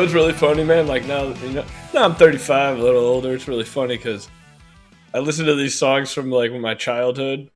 [0.00, 0.86] know what's really funny, man?
[0.86, 3.34] Like now, you know, now I'm 35, a little older.
[3.34, 4.30] It's really funny because
[5.12, 7.50] I listen to these songs from like my childhood,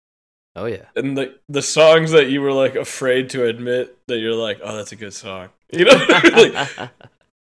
[0.54, 0.85] Oh yeah.
[0.95, 4.77] and the the songs that you were like afraid to admit that you're like, oh,
[4.77, 5.49] that's a good song.
[5.73, 6.54] You know, like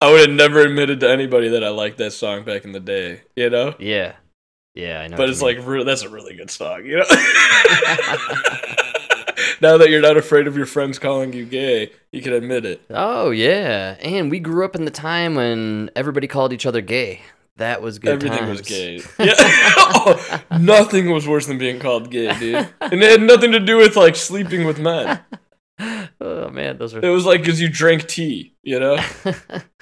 [0.00, 2.80] I would have never admitted to anybody that I liked that song back in the
[2.80, 3.20] day.
[3.36, 4.14] You know, yeah.
[4.74, 5.16] Yeah, I know.
[5.16, 5.56] but it's mean.
[5.58, 6.84] like re- that's a really good song.
[6.84, 7.04] You know.
[9.60, 12.80] now that you're not afraid of your friends calling you gay, you can admit it.
[12.90, 17.20] Oh yeah, and we grew up in the time when everybody called each other gay.
[17.56, 18.10] That was good.
[18.22, 19.00] Everything was gay.
[19.18, 19.34] Yeah.
[20.00, 22.68] Oh, nothing was worse than being called gay, dude.
[22.80, 25.20] And it had nothing to do with like sleeping with men.
[26.20, 27.00] Oh man, those were.
[27.00, 28.98] It was like because you drank tea, you know?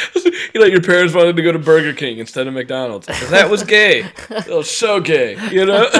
[0.54, 3.06] you know, your parents wanted to go to Burger King instead of McDonald's.
[3.30, 4.06] That was gay.
[4.30, 5.88] It was so gay, you know?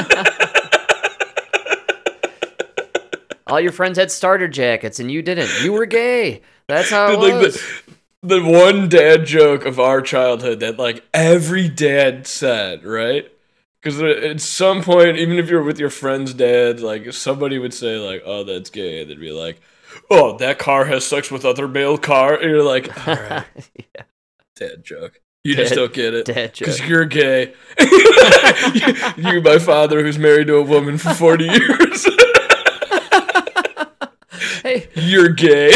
[3.47, 5.51] All your friends had starter jackets and you didn't.
[5.63, 6.41] You were gay.
[6.69, 7.63] That's how it like was.
[8.23, 13.31] the, the one dad joke of our childhood that like every dad said, right?
[13.83, 17.97] Because at some point, even if you're with your friend's dad, like somebody would say
[17.97, 19.61] like, "Oh, that's gay," they'd be like,
[20.11, 23.45] "Oh, that car has sex with other male car." And you're like, "All right,
[23.77, 24.03] yeah,
[24.57, 25.21] dad joke.
[25.45, 26.67] You just don't get it dad joke.
[26.69, 27.55] because you're gay."
[29.17, 32.07] you, my father, who's married to a woman for forty years,
[34.63, 35.73] Hey, you're gay.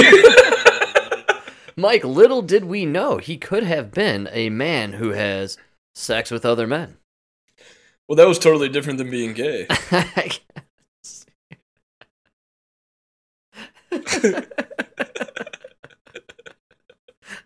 [1.76, 5.58] Mike, little did we know he could have been a man who has
[5.94, 6.96] sex with other men.
[8.08, 9.66] well, that was totally different than being gay.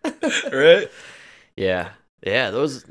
[0.51, 0.89] right?
[1.55, 1.89] yeah.
[2.23, 2.85] Yeah, those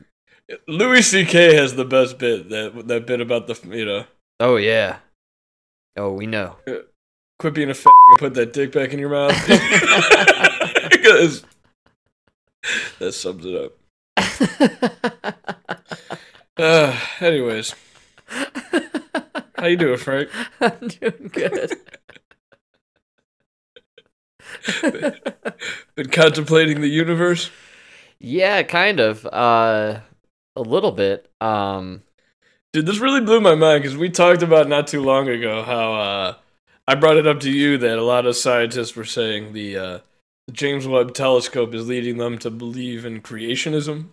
[0.66, 1.54] Louis C.K.
[1.54, 4.04] has the best bit that that bit about the you know
[4.40, 4.96] Oh yeah.
[5.96, 6.56] Oh, we know.
[7.38, 9.32] quit being a f- and put that dick back in your mouth
[10.90, 11.44] because
[12.98, 13.72] that sums it up.
[16.56, 17.74] Uh, anyways,
[19.56, 20.28] how you doing, Frank?
[20.60, 21.72] I'm doing good.
[25.96, 27.50] Been contemplating the universe.
[28.18, 29.26] yeah, kind of.
[29.26, 30.00] Uh
[30.56, 31.30] a little bit.
[31.40, 32.02] Um
[32.72, 35.92] Dude, this really blew my mind because we talked about not too long ago how
[35.94, 36.34] uh,
[36.86, 39.98] I brought it up to you that a lot of scientists were saying the, uh,
[40.46, 44.10] the James Webb Telescope is leading them to believe in creationism.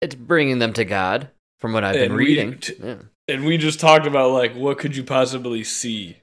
[0.00, 1.28] it's bringing them to God
[1.60, 2.58] from what I've been And we- reading.
[2.58, 2.96] t- yeah.
[3.28, 6.16] And we just talked about like what could you possibly see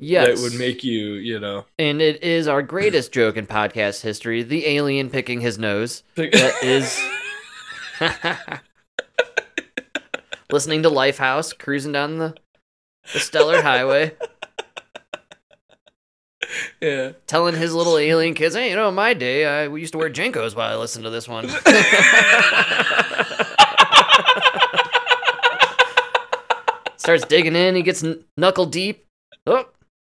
[0.00, 0.40] Yes.
[0.40, 4.42] that would make you, you know, and it is our greatest joke in podcast history,
[4.44, 6.04] the alien picking his nose.
[6.14, 6.98] think- That is
[10.52, 12.34] listening to Lifehouse, cruising down the,
[13.12, 14.14] the stellar highway,
[16.80, 17.12] yeah.
[17.26, 19.98] telling his little alien kids, "Hey, you know, in my day, I we used to
[19.98, 21.48] wear JNCOs while I listened to this one."
[26.96, 27.74] Starts digging in.
[27.74, 29.06] He gets kn- knuckle deep.
[29.46, 29.64] Oh,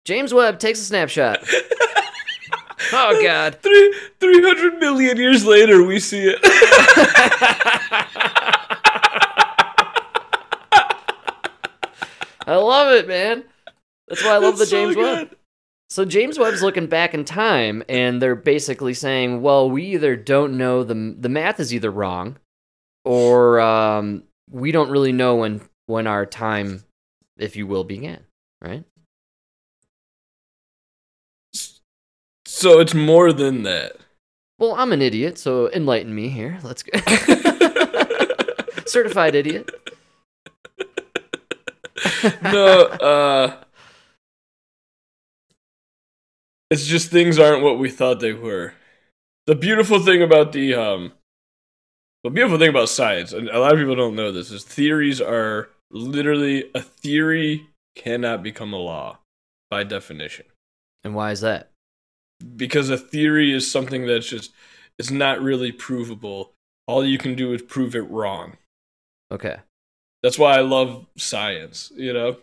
[0.04, 1.38] James Webb takes a snapshot.
[2.92, 3.58] Oh God.
[3.62, 6.40] Three, 300 million years later, we see it.
[12.46, 13.44] I love it, man.
[14.08, 15.36] That's why I love the It's so James Webb.
[15.88, 20.56] So James Webb's looking back in time, and they're basically saying, "Well, we either don't
[20.56, 22.38] know the the math is either wrong,
[23.04, 26.82] or um, we don't really know when when our time,
[27.38, 28.24] if you will, began."
[28.60, 28.84] Right?
[32.60, 33.96] So it's more than that.
[34.58, 36.58] Well, I'm an idiot, so enlighten me here.
[36.62, 36.92] Let's go.
[38.86, 39.70] Certified idiot.
[42.42, 43.56] no, uh
[46.70, 48.74] It's just things aren't what we thought they were.
[49.46, 51.12] The beautiful thing about the um
[52.22, 55.22] the beautiful thing about science, and a lot of people don't know this, is theories
[55.22, 59.20] are literally a theory cannot become a law
[59.70, 60.44] by definition.
[61.02, 61.69] And why is that?
[62.56, 64.52] Because a theory is something that's just
[64.98, 66.52] it's not really provable.
[66.86, 68.56] All you can do is prove it wrong.
[69.32, 69.56] Okay.
[70.22, 72.36] That's why I love science, you know?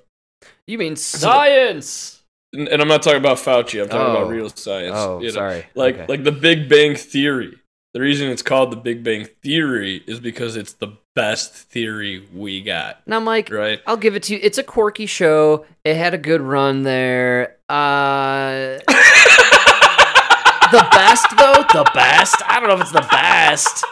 [0.68, 2.22] You mean science?
[2.54, 3.82] And, and I'm not talking about Fauci.
[3.82, 4.18] I'm talking Oh.
[4.22, 4.94] about real science.
[4.96, 5.34] Oh, you know?
[5.34, 5.66] sorry.
[5.76, 6.06] Like Okay.
[6.08, 7.58] like the Big Bang Theory.
[7.94, 12.62] The reason it's called the Big Bang Theory is because it's the best theory we
[12.62, 13.02] got.
[13.08, 13.82] now, Mike, Right?
[13.88, 14.40] I'll give it to you.
[14.44, 15.66] It's a quirky show.
[15.84, 17.58] It had a good run there.
[17.70, 18.78] Uh,
[20.72, 22.36] the best though, the best.
[22.48, 23.86] I don't know if it's the best.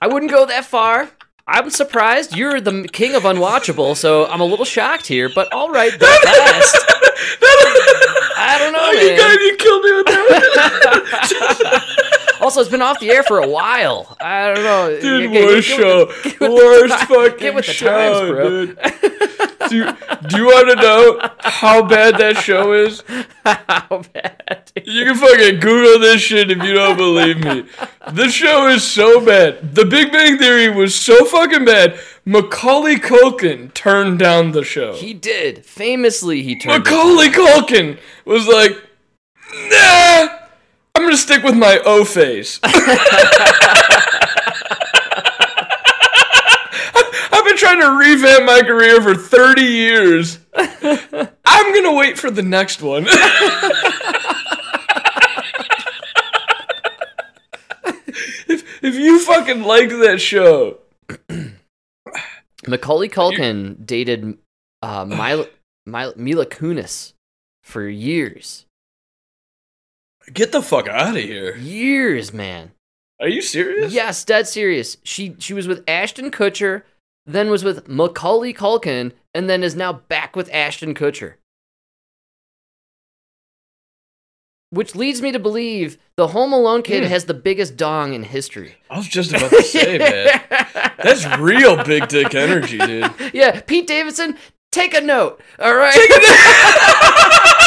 [0.00, 1.10] I wouldn't go that far.
[1.46, 2.36] I'm surprised.
[2.36, 5.28] You're the king of unwatchable, so I'm a little shocked here.
[5.34, 6.76] But all right, the best.
[8.40, 9.18] I don't know, Oh, you, man.
[9.18, 12.04] got, you killed me with that.
[12.48, 14.16] Also, it's been off the air for a while.
[14.22, 16.06] I don't know, Dude, Get- worst get show.
[16.06, 19.48] with get with the Worst ti- fucking the show, times, dude.
[19.68, 19.84] Do you,
[20.28, 23.02] do you want to know how bad that show is?
[23.44, 24.62] How bad?
[24.74, 24.86] dude?
[24.86, 27.66] You can fucking Google this shit if you don't believe me.
[28.14, 29.74] This show is so bad.
[29.74, 32.00] The Big Bang Theory was so fucking bad.
[32.24, 34.94] Macaulay Culkin turned down the show.
[34.94, 35.66] He did.
[35.66, 36.82] Famously, he turned.
[36.84, 38.70] Macaulay Culkin was like,
[39.52, 40.37] nah,
[40.98, 42.58] I'm gonna stick with my O face.
[42.64, 42.74] I've
[47.44, 50.40] been trying to revamp my career for 30 years.
[50.56, 53.04] I'm gonna wait for the next one.
[58.48, 60.78] if, if you fucking like that show,
[62.66, 64.36] Macaulay Culkin dated
[64.82, 65.46] uh, Mila,
[65.86, 67.12] Mila, Mila Kunis
[67.62, 68.64] for years.
[70.32, 71.56] Get the fuck out of here.
[71.56, 72.72] Years, man.
[73.20, 73.92] Are you serious?
[73.92, 74.96] Yes, dead serious.
[75.02, 76.82] She she was with Ashton Kutcher,
[77.26, 81.34] then was with Macaulay Culkin, and then is now back with Ashton Kutcher.
[84.70, 87.08] Which leads me to believe the Home Alone kid Hmm.
[87.08, 88.74] has the biggest dong in history.
[88.90, 90.40] I was just about to say, man.
[91.02, 93.10] That's real big dick energy, dude.
[93.32, 94.36] yeah, Pete Davidson,
[94.70, 95.40] take a note.
[95.58, 95.96] All right.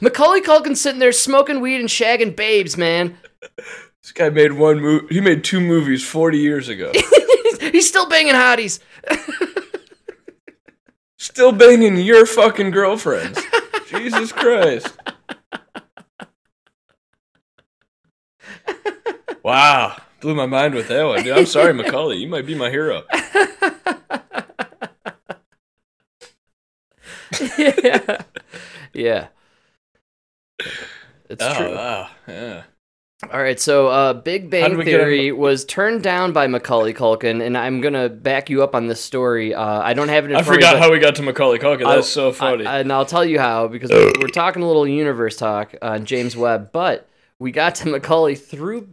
[0.00, 3.16] Macaulay Culkin sitting there smoking weed and shagging babes, man.
[4.02, 5.14] This guy made one movie.
[5.14, 6.92] He made two movies 40 years ago.
[7.60, 8.80] He's still banging hotties.
[11.20, 13.40] Still banging your fucking girlfriends.
[13.88, 14.96] Jesus Christ.
[19.42, 19.96] Wow.
[20.20, 21.36] Blew my mind with that one, dude.
[21.36, 22.16] I'm sorry, Macaulay.
[22.16, 23.04] You might be my hero.
[27.58, 28.22] yeah.
[28.92, 29.28] Yeah.
[31.28, 31.74] It's oh, true.
[31.74, 32.08] wow.
[32.26, 32.62] Yeah.
[33.32, 37.80] All right, so uh, Big Bang Theory was turned down by Macaulay Culkin, and I'm
[37.80, 39.52] gonna back you up on this story.
[39.52, 41.84] Uh, I don't have it I forgot me, how we got to Macaulay Culkin.
[41.84, 42.64] That's so funny.
[42.64, 46.04] I- and I'll tell you how because we're, we're talking a little universe talk on
[46.04, 47.08] James Webb, but
[47.40, 48.88] we got to Macaulay through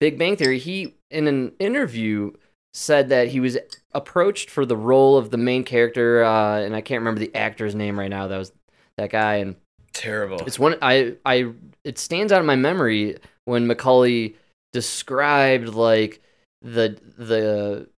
[0.00, 0.58] Big Bang Theory.
[0.58, 2.32] He, in an interview,
[2.74, 3.56] said that he was
[3.92, 7.74] approached for the role of the main character, uh, and I can't remember the actor's
[7.74, 8.28] name right now.
[8.28, 8.52] That was
[8.98, 9.56] that guy, and
[9.92, 10.38] Terrible.
[10.46, 11.52] it's one I I
[11.84, 14.34] it stands out in my memory when Macaulay
[14.72, 16.20] described like
[16.62, 17.88] the the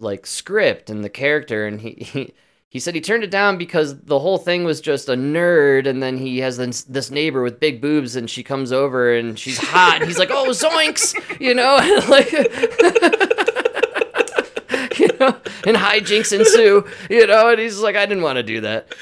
[0.00, 2.32] like script and the character and he, he
[2.68, 6.02] he said he turned it down because the whole thing was just a nerd and
[6.02, 9.58] then he has this, this neighbor with big boobs and she comes over and she's
[9.58, 11.14] hot and he's like oh zoinks!
[11.40, 11.76] You know?
[12.08, 12.32] Like
[14.98, 15.36] you know?
[15.66, 17.50] And hijinks ensue you know?
[17.50, 18.92] And he's like I didn't want to do that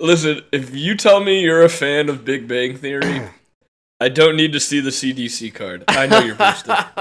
[0.00, 3.22] Listen, if you tell me you're a fan of Big Bang Theory,
[4.00, 5.84] I don't need to see the CDC card.
[5.88, 6.70] I know you're boosted.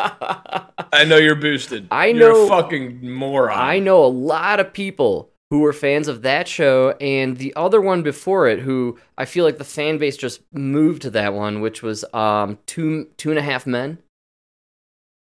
[0.91, 1.88] I know you're boosted.
[1.91, 3.58] I You're know- a fucking moron.
[3.58, 7.79] I know a lot of people who were fans of that show and the other
[7.82, 11.62] one before it who I feel like the fan base just moved to that one,
[11.62, 14.00] which was um two two and a half men.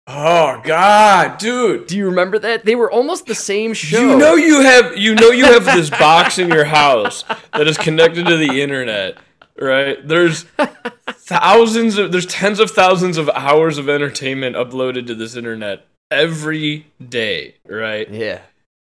[0.06, 1.88] Oh God, dude.
[1.88, 2.66] Do you remember that?
[2.66, 4.02] They were almost the same show.
[4.02, 7.78] You know you have you know you have this box in your house that is
[7.78, 9.18] connected to the internet,
[9.58, 10.06] right?
[10.06, 10.44] There's
[11.08, 16.88] thousands of there's tens of thousands of hours of entertainment uploaded to this internet every
[17.08, 18.10] day, right?
[18.10, 18.42] Yeah.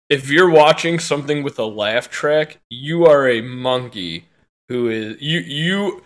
[0.09, 4.25] If you're watching something with a laugh track, you are a monkey
[4.71, 6.03] who is you you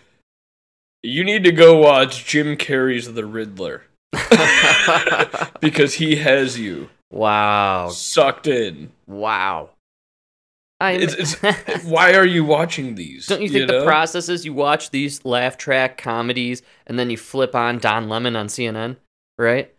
[1.04, 3.85] you need to go watch Jim Carrey's The Riddler
[5.61, 7.88] because he has you wow.
[7.88, 8.92] sucked in.
[9.06, 9.71] Wow.
[10.80, 13.26] I It's, it's why are you watching these?
[13.26, 13.85] Don't you think the know?
[13.85, 18.37] process is you watch these laugh track comedies and then you flip on Don Lemon
[18.37, 18.97] on CNN,
[19.38, 19.73] right?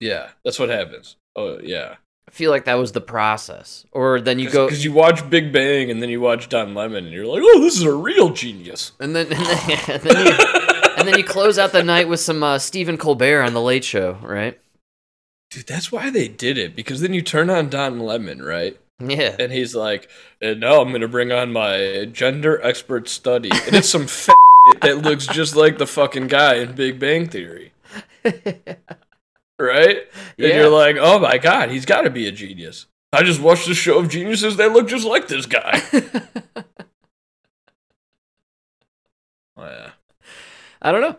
[0.00, 1.16] Yeah, that's what happens.
[1.34, 1.96] Oh yeah,
[2.28, 3.86] I feel like that was the process.
[3.90, 7.06] Or then you go because you watch Big Bang and then you watch Don Lemon
[7.06, 8.92] and you're like, oh, this is a real genius.
[9.00, 10.32] And then, and then, and then, you,
[11.08, 13.84] and then you close out the night with some uh, Stephen Colbert on the Late
[13.84, 14.58] Show, right?
[15.50, 16.76] Dude, that's why they did it.
[16.76, 18.78] Because then you turn on Don Lemon, right?
[19.00, 19.34] Yeah.
[19.38, 20.10] And he's like,
[20.42, 24.28] and now I'm gonna bring on my gender expert study, and it's some f-
[24.82, 27.72] that looks just like the fucking guy in Big Bang Theory,
[28.24, 28.34] right?
[29.58, 30.04] And
[30.36, 30.56] Yeah.
[30.56, 32.86] you're like, oh my god, he's got to be a genius.
[33.12, 35.80] I just watched a show of geniuses that look just like this guy.
[39.60, 39.90] Oh, yeah.
[40.80, 41.16] I don't know.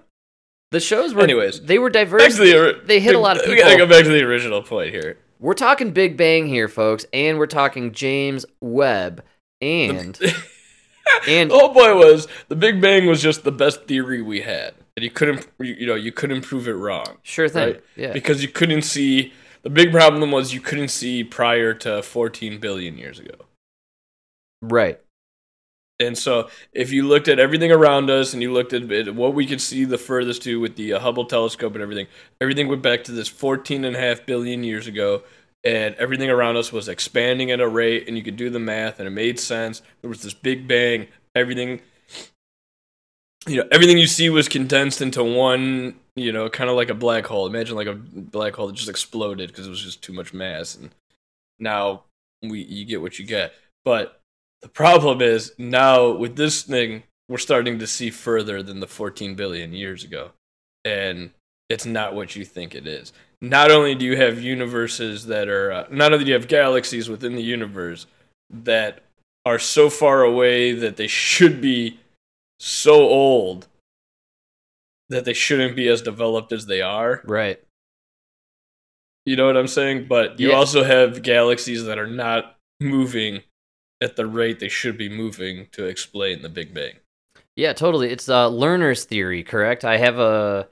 [0.72, 2.38] The shows were, Anyways, they were diverse.
[2.38, 3.56] the they hit a lot of people.
[3.56, 5.18] We gotta go back to the original point here.
[5.40, 9.24] We're talking Big Bang here, folks, and we're talking James Webb,
[9.62, 10.20] and
[11.28, 14.76] and the whole point was the Big Bang was just the best theory we had,
[14.96, 17.84] and you couldn't, you you know, you couldn't prove it wrong sure thing, right.
[17.96, 19.34] yeah, because you couldn't see.
[19.62, 23.36] The big problem was you couldn't see prior to 14 billion years ago.
[24.62, 25.00] right,
[26.00, 29.46] And so, if you looked at everything around us and you looked at what we
[29.46, 32.08] could see the furthest to with the uh, Hubble telescope and everything,
[32.40, 35.24] everything went back to this 14 and a half billion years ago.
[35.66, 39.00] And everything around us was expanding at a rate, and you could do the math,
[39.00, 39.82] and it made sense.
[40.02, 41.08] There was this big bang.
[41.36, 41.82] Everything,
[43.46, 46.94] you know, everything you see was condensed into one, you know, kind of like a
[46.94, 47.46] black hole.
[47.46, 50.76] Imagine like a black hole that just exploded because it was just too much mass.
[50.76, 50.92] And
[51.60, 52.04] now
[52.42, 53.54] we you get what you get.
[53.84, 54.19] But
[54.62, 59.36] the problem is now with this thing, we're starting to see further than the 14
[59.36, 60.32] billion years ago.
[60.84, 61.32] And
[61.70, 63.14] it's not what you think it is.
[63.42, 67.10] Not only do you have universes that are, uh, not only do you have galaxies
[67.10, 68.08] within the universe
[68.50, 69.02] that
[69.46, 72.00] are so far away that they should be
[72.60, 73.68] so old
[75.10, 77.22] that they shouldn't be as developed as they are.
[77.26, 77.60] right,
[79.26, 80.08] You know what I'm saying?
[80.08, 80.56] But you Yeah.
[80.56, 83.44] also have galaxies that are not moving
[84.02, 86.94] at the rate they should be moving to explain the Big Bang.
[87.56, 88.10] yeah, totally.
[88.12, 89.84] It's uh, Lerner's theory, correct?
[89.86, 90.68] I have a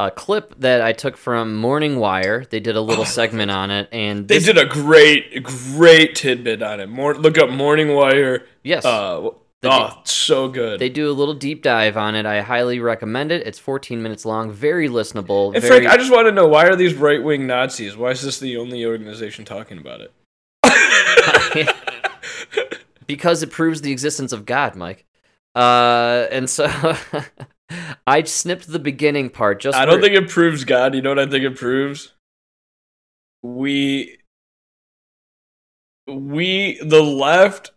[0.00, 2.44] a clip that I took from Morning Wire.
[2.44, 6.62] They did a little Oh, segment on it, and They did a great, great tidbit
[6.62, 6.88] on it.
[6.88, 8.44] More, look up Morning Wire.
[8.64, 9.30] yes, Uh,
[9.62, 10.80] They oh, so good.
[10.80, 12.26] They do a little deep dive on it.
[12.26, 13.46] I highly recommend it.
[13.46, 15.54] It's 14 minutes long, very listenable.
[15.54, 17.96] and very, Frank, I just want to know why are these right wing Nazis?
[17.96, 20.12] Why is this the only organization talking about it?
[23.06, 25.04] Because it proves the existence of God, Mike.
[25.54, 26.66] Uh, and so
[28.06, 29.60] I snipped the beginning part.
[29.60, 30.94] Just I don't think it proves God.
[30.94, 32.12] You know what I think it proves?
[33.42, 34.18] We
[36.06, 37.72] we the left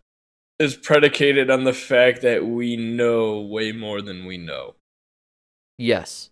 [0.59, 4.75] is predicated on the fact that we know way more than we know.
[5.77, 6.31] yes,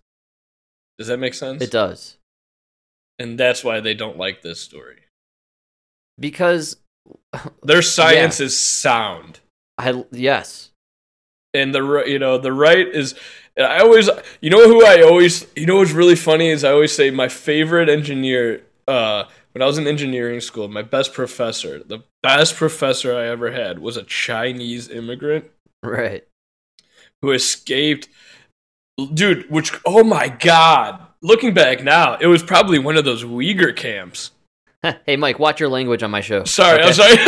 [0.97, 1.61] Does that make sense?
[1.61, 2.17] it does.
[3.19, 5.03] And that's why they don't like this story.
[6.19, 6.77] Because
[7.63, 9.39] Their science is sound.
[9.77, 10.71] I yes,
[11.53, 13.15] and the you know the right is
[13.57, 14.09] I always
[14.41, 17.29] you know who I always you know what's really funny is I always say my
[17.29, 23.15] favorite engineer uh when I was in engineering school my best professor the best professor
[23.15, 25.45] I ever had was a Chinese immigrant
[25.83, 26.27] right.
[27.21, 28.09] who escaped
[29.13, 33.75] dude which oh my god looking back now it was probably one of those Uyghur
[33.75, 34.31] camps
[35.05, 36.43] hey, Mike, watch your language on my show.
[36.43, 36.93] sorry I'm Okay?
[36.93, 37.15] sorry.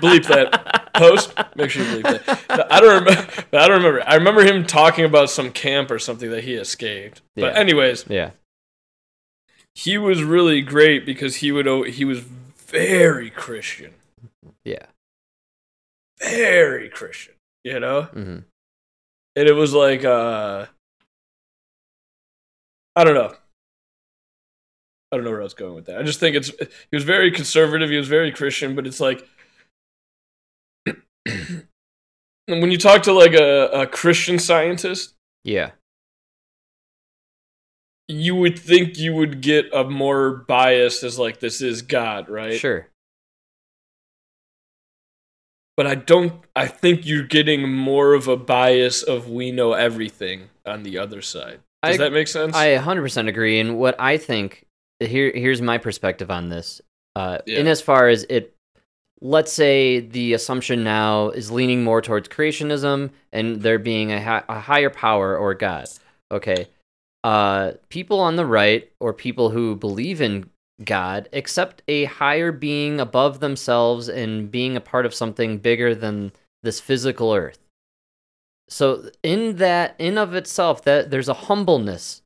[0.00, 0.90] Bleep that.
[0.94, 1.32] Post?
[1.56, 2.66] Make sure you bleep that.
[2.72, 4.02] I don't remember I don't remember.
[4.06, 7.22] I remember him talking about some camp or something that he escaped.
[7.36, 8.04] But anyways.
[8.08, 8.30] Yeah.
[9.74, 13.94] he was really great because he would he was very Christian.
[14.64, 14.86] Yeah.
[16.18, 18.02] very Christian you know?
[18.02, 18.38] Hmm
[19.36, 20.66] and it was like uh
[22.96, 23.34] I don't know
[25.12, 27.04] I don't know where I was going with that I just think it's he was
[27.04, 29.26] very conservative he was very Christian but it's like
[32.46, 35.14] when you talk to like a, a Christian scientist
[35.44, 35.70] Yeah.
[38.08, 42.54] you would think you would get a more bias as like this is God, right?
[42.58, 42.86] Sure.
[45.76, 50.50] But I don't I think you're getting more of a bias of we know everything
[50.66, 51.60] on the other side.
[51.82, 52.54] Does I- that make sense?
[52.54, 53.58] I 100% agree.
[53.60, 54.66] And what I think
[55.00, 56.80] here here's my perspective on this.
[57.16, 58.54] Uh, In as far as it,
[59.20, 64.44] let's say the assumption now is leaning more towards creationism and there being a, hi-
[64.48, 65.88] a higher power or God.
[66.30, 66.68] Okay.
[67.22, 70.48] Uh, people on the right or people who believe in
[70.84, 76.32] God accept a higher being above themselves and being a part of something bigger than
[76.62, 77.58] this physical earth.
[78.68, 82.22] So in that in of itself that there's a humbleness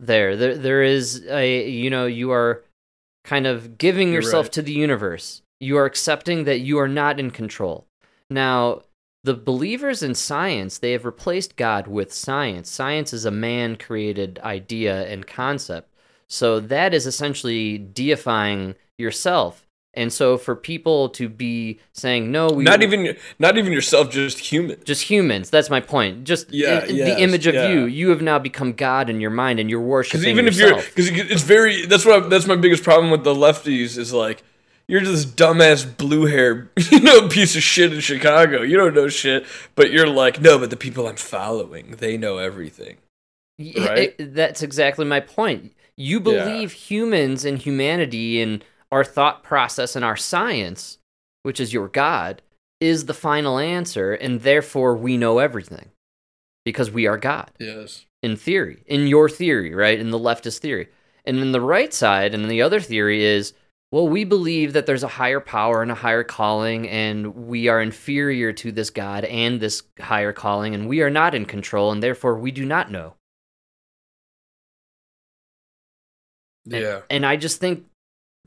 [0.00, 0.36] there.
[0.36, 2.64] There there is a you know you are
[3.24, 4.52] kind of giving You're yourself right.
[4.52, 5.42] to the universe.
[5.60, 7.86] You are accepting that you are not in control.
[8.30, 8.82] Now,
[9.24, 12.70] the believers in science, they have replaced God with science.
[12.70, 15.92] Science is a man-created idea and concept.
[16.28, 19.67] So that is essentially deifying yourself.
[19.94, 24.38] And so for people to be saying no, we not even not even yourself, just
[24.38, 24.76] human.
[24.84, 25.50] just humans.
[25.50, 26.24] That's my point.
[26.24, 27.68] Just Yeah, in- yes, the image of yeah.
[27.70, 30.98] you, you have now become God in your mind, and you're worshiping Because even yourself.
[30.98, 33.96] if you're, because it's very, that's what I, that's my biggest problem with the lefties
[33.98, 34.44] is like,
[34.86, 38.62] you're this dumbass blue hair, you know, piece of shit in Chicago.
[38.62, 42.38] You don't know shit, but you're like, no, but the people I'm following, they know
[42.38, 42.98] everything.
[43.56, 44.14] Yeah, Right?
[44.18, 45.72] it- that's exactly my point.
[45.96, 50.98] You believe humans and humanity and our thought process and our science,
[51.42, 52.42] which is your God,
[52.80, 55.90] is the final answer, and therefore we know everything
[56.64, 58.06] because we are God Yes.
[58.22, 59.98] in theory, in your theory, right?
[59.98, 60.88] In the leftist theory.
[61.24, 63.52] And in the right side, and the other theory is,
[63.90, 67.80] well, we believe that there's a higher power and a higher calling, and we are
[67.82, 72.02] inferior to this God and this higher calling, and we are not in control, and
[72.02, 73.14] therefore we do not know.
[76.70, 77.00] And- Yeah.
[77.10, 77.86] And I just think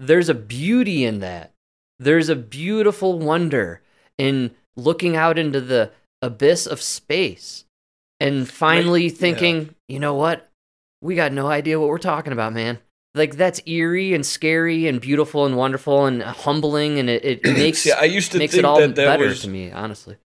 [0.01, 1.53] there's a beauty in that.
[2.00, 3.81] There's a beautiful wonder
[4.17, 5.91] in looking out into the
[6.22, 7.65] abyss of space
[8.20, 9.13] and finally yeah.
[9.13, 10.50] thinking, you know what?
[11.01, 12.79] We got no idea what we're talking about, man.
[13.13, 17.79] Like that's eerie and scary and beautiful and wonderful and humbling and it, it makes
[17.79, 20.17] See, I used to makes think it all that that better was to me, honestly.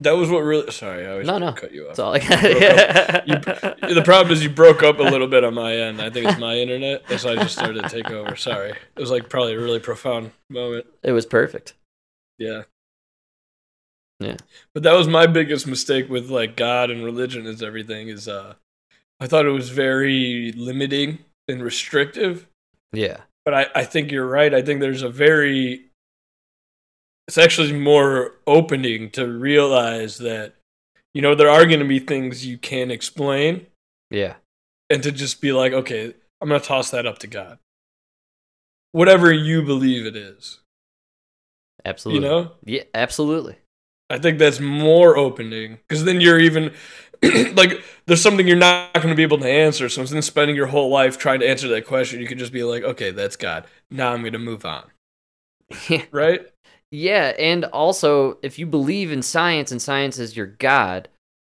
[0.00, 0.70] That was what really.
[0.72, 1.52] Sorry, I always No, no.
[1.52, 1.96] cut you off.
[1.96, 3.78] That's all I got.
[3.88, 6.00] The problem is you broke up a little bit on my end.
[6.00, 8.36] I think it's my internet, so I just started to take over.
[8.36, 10.86] Sorry, it was like probably a really profound moment.
[11.02, 11.74] it was perfect.
[12.38, 12.62] Yeah.
[14.20, 14.36] Yeah.
[14.74, 18.54] But that was my biggest mistake with like God and religion is everything is uh
[19.20, 22.46] I thought it was very limiting and restrictive.
[22.92, 23.18] Yeah.
[23.44, 24.54] But I, I think you're right.
[24.54, 25.84] I think there's a very
[27.26, 30.54] it's actually more opening to realize that
[31.14, 33.66] you know there are going to be things you can't explain.
[34.10, 34.34] Yeah.
[34.90, 37.58] and to just be like okay i'm going to toss that up to god.
[38.92, 40.60] Whatever you believe it is.
[41.84, 42.22] Absolutely.
[42.22, 42.52] you know?
[42.64, 43.56] Yeah, absolutely.
[44.10, 46.72] i think that's more opening because then you're even
[47.54, 49.88] like there's something you're not going to be able to answer.
[49.88, 52.52] So instead of spending your whole life trying to answer that question you can just
[52.52, 53.66] be like okay that's god.
[53.90, 54.84] Now i'm going to move on.
[56.12, 56.46] Right
[56.96, 61.08] Yeah, and also if you believe in science and science is your god,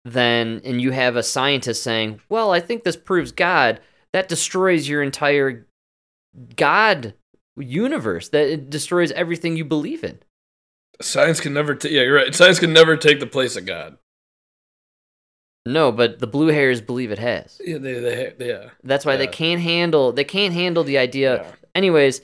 [0.06, 3.80] then and you have a scientist saying, "Well, I think this proves God,"
[4.14, 5.66] that destroys your entire
[6.56, 7.12] god
[7.58, 8.30] universe.
[8.30, 10.18] That it destroys everything you believe in.
[11.02, 13.98] science can never ta- yeah you're right science can never take the place of god
[15.66, 17.60] No, but the blue hairs believe it has.
[17.62, 21.52] yeah they, they, yeah That's why they can't handle they can't handle the idea yeah.
[21.74, 22.22] anyways,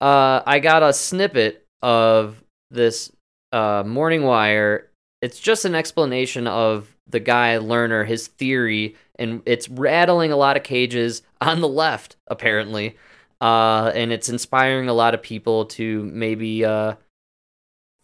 [0.00, 3.12] uh, I got a snippet of this
[3.52, 4.88] uh, Morning Wire.
[5.20, 10.56] It's just an explanation of the guy Lerner, his theory, and it's rattling a lot
[10.56, 12.96] of cages on the left, apparently,
[13.40, 16.94] uh, and it's inspiring a lot of people to maybe uh,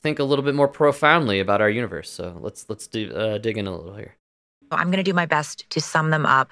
[0.02, 2.10] think a little bit more profoundly about our universe.
[2.10, 4.16] So let's let's do uh, dig in a little here.
[4.70, 6.50] I'm going to do my best to sum them up.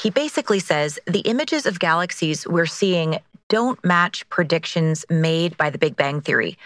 [0.00, 5.78] He basically says the images of galaxies we're seeing don't match predictions made by the
[5.78, 6.56] Big Bang Theory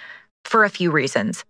[0.47, 1.45] for a few reasons.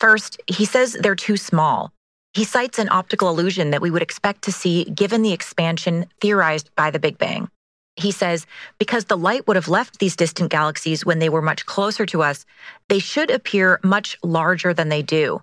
[0.00, 1.92] First, he says they're too small.
[2.34, 6.74] He cites an optical illusion that we would expect to see given the expansion theorized
[6.74, 7.48] by the Big Bang.
[7.96, 8.46] He says
[8.78, 12.22] because the light would have left these distant galaxies when they were much closer to
[12.22, 12.44] us,
[12.88, 15.42] they should appear much larger than they do.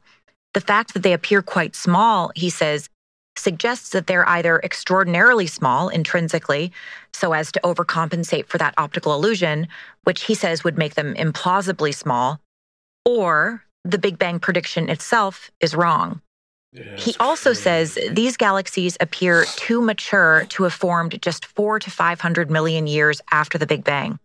[0.53, 2.89] The fact that they appear quite small, he says,
[3.37, 6.73] suggests that they're either extraordinarily small intrinsically,
[7.13, 9.69] so as to overcompensate for that optical illusion,
[10.03, 12.41] which he says would make them implausibly small,
[13.05, 16.21] or the Big Bang prediction itself is wrong.
[16.73, 17.61] Yeah, He also crazy.
[17.61, 23.21] says these galaxies appear too mature to have formed just four to 500 million years
[23.31, 24.19] after the Big Bang.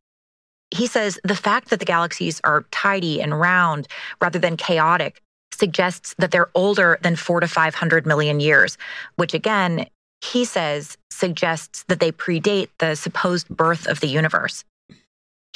[0.71, 3.89] He says the fact that the galaxies are tidy and round
[4.21, 8.77] rather than chaotic suggests that they're older than four to 500 million years,
[9.17, 9.87] which again,
[10.21, 14.65] he says suggests that they predate the supposed birth of the universe.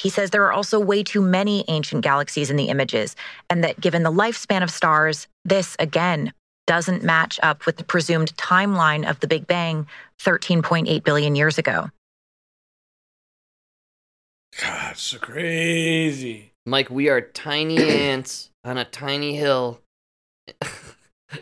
[0.01, 3.15] He says there are also way too many ancient galaxies in the images,
[3.51, 6.33] and that given the lifespan of stars, this again
[6.65, 9.85] doesn't match up with the presumed timeline of the Big Bang
[10.19, 11.89] 13.8 billion years ago.
[14.59, 17.77] god so crazy Mike, we are tiny
[18.09, 19.81] ants on a tiny hill.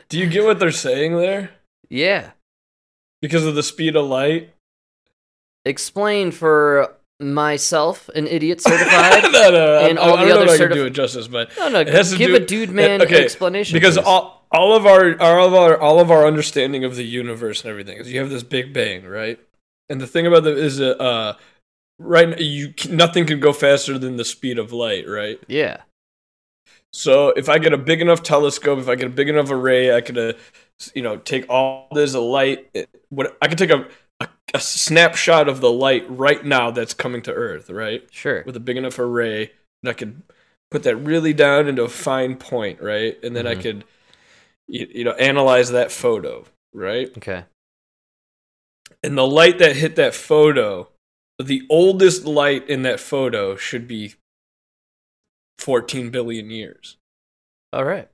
[0.10, 1.50] do you get what they're saying there
[1.90, 2.32] Yeah.
[3.22, 4.50] because of the speed of light
[5.66, 9.24] Explain for myself, an idiot certified.
[9.32, 11.28] no, no, And I, all I the don't know other I can do it justice,
[11.28, 13.76] but no, no, It give do- a dude man okay, explanation.
[13.76, 14.06] because please.
[14.06, 17.70] all all of our all of our all of our understanding of the universe and
[17.70, 19.40] everything is you have this Big Bang, right?
[19.90, 21.36] And the thing about it is that uh,
[22.00, 25.40] right now, you nothing can go faster than the speed of light, right?
[25.48, 25.82] yeah,
[26.94, 29.94] So if I get a big enough telescope, if I get a big enough array,
[29.96, 30.34] I could, uh,
[30.96, 32.70] you know, take all this light.
[33.10, 33.88] What I could take a,
[34.54, 38.08] a snapshot of the light right now that's coming to Earth, right?
[38.12, 38.44] sure.
[38.46, 39.52] with a big enough array
[39.84, 40.22] and I could
[40.72, 43.18] put that really down into a fine point, right?
[43.24, 43.62] And then I Mhm.
[43.62, 43.84] could
[44.68, 47.10] you, you know analyze that photo, right?
[47.18, 47.46] Okay.
[49.04, 50.90] And the light that hit that photo,
[51.40, 54.16] the oldest light in that photo should be
[55.58, 56.98] 14 billion years.
[57.74, 58.10] All right.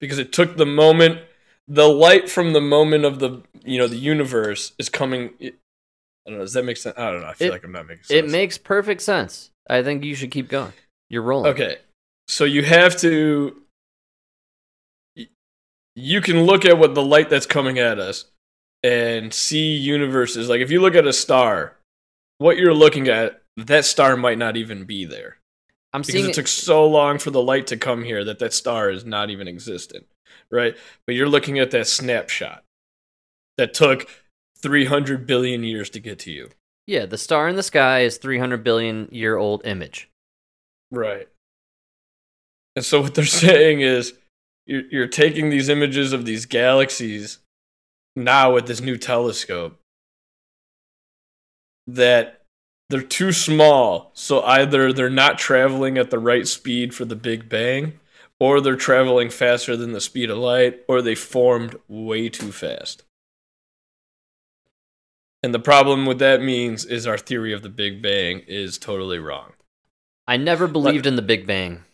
[0.00, 1.20] Because it took the moment
[1.68, 6.38] the light from the moment of the you know the universe is coming I don't
[6.38, 6.96] know, does that make sense?
[6.98, 7.28] I don't know.
[7.28, 8.18] I feel It- like I'm not making sense.
[8.26, 9.50] It makes perfect sense.
[9.68, 10.72] I think you should keep going.
[11.08, 11.52] You're rolling.
[11.52, 11.78] Okay.
[12.26, 13.62] So you have to
[15.94, 18.26] you can look at what the light that's coming at us
[18.82, 20.48] and see universes.
[20.48, 21.76] Like if you look at a star,
[22.38, 25.38] what you're looking at, that star might not even be there.
[25.92, 28.38] I'm Because seeing it it, took so long for the light to come here that
[28.38, 30.06] that star is not even existent,
[30.50, 30.76] right?
[31.06, 32.64] But you're looking at that snapshot
[33.56, 34.08] that took
[34.58, 36.50] 300 billion years to get to you.
[36.86, 40.08] Yeah, the star in the sky is 300 billion year old image.
[40.90, 41.28] Right.
[42.76, 44.14] And so what they're saying is
[44.66, 47.38] you're, you're taking these images of these galaxies
[48.16, 49.78] now with this new telescope
[51.86, 52.42] that
[52.90, 54.10] they're too small.
[54.14, 57.98] So either they're not traveling at the right speed for the Big Bang,
[58.40, 63.02] or they're traveling faster than the speed of light, or they formed way too fast.
[65.42, 69.18] And the problem with that means is our theory of the Big Bang is totally
[69.18, 69.52] wrong.
[70.26, 71.84] I never believed in the Big Bang.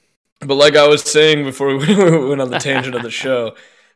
[0.41, 1.95] But like I was saying before we
[2.29, 3.55] went on the tangent of the show,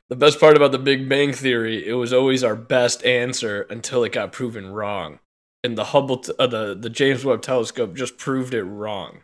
[0.09, 4.05] the best part about the Big Bang Theory, it was always our best answer until
[4.05, 5.19] it got proven wrong.
[5.65, 9.23] And the Hubble, t- uh, the the James Webb Telescope, just proved it wrong.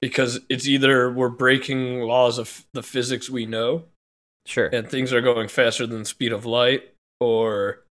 [0.00, 3.84] Because it's either we're breaking laws of the physics we know,
[4.46, 4.66] Sure.
[4.72, 7.82] and things are going faster than the speed of light, or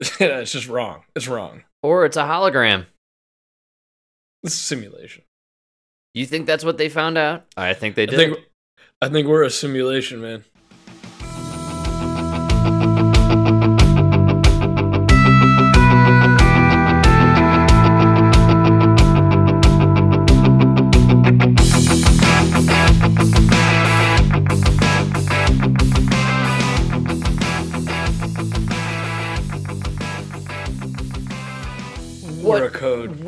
[0.00, 1.04] it's just wrong.
[1.14, 1.62] It's wrong.
[1.82, 2.86] Or it's a hologram.
[4.42, 5.22] It's a simulation.
[6.14, 7.46] You think that's what they found out?
[7.56, 8.16] I think they I did.
[8.16, 8.38] think
[9.00, 10.44] I think we're a simulation, man.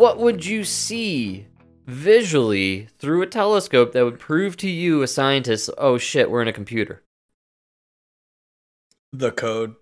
[0.05, 1.47] What, would you see
[1.87, 6.49] visually through a telescope that would prove to you, a scientist, oh shit, we're in
[6.49, 7.03] a computer?
[9.14, 9.77] The code.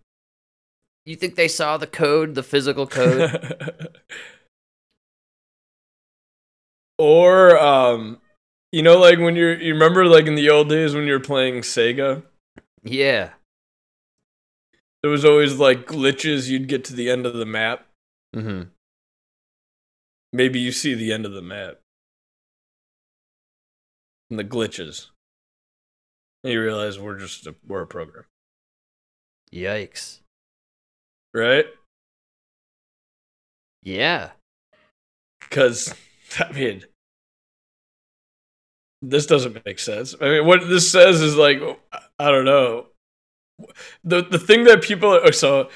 [1.04, 3.58] You think they saw the code, the physical code?
[6.98, 8.20] or um
[8.70, 11.18] you know like when you're you remember like in the old days when you were
[11.18, 12.22] playing Sega
[12.84, 13.30] yeah.
[15.02, 17.86] there was always like glitches you'd get to the end of the map
[18.34, 18.62] Mm-hmm.
[20.32, 21.78] Maybe you see the end of the map.
[24.30, 25.08] And the glitches.
[26.42, 28.24] And you realize we're just a, we're a program.
[29.52, 30.20] Yikes.
[31.34, 31.66] right?
[33.82, 34.30] Yeah.
[35.40, 35.92] because
[36.38, 36.84] i mean
[39.02, 40.14] this doesn't make sense.
[40.20, 41.60] I mean what this says is like
[42.18, 42.86] i don't know.
[44.04, 45.68] The the thing that people are so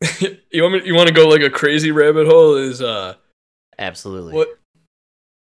[0.20, 3.14] you want me, you want to go like a crazy rabbit hole is uh
[3.78, 4.32] Absolutely.
[4.34, 4.58] what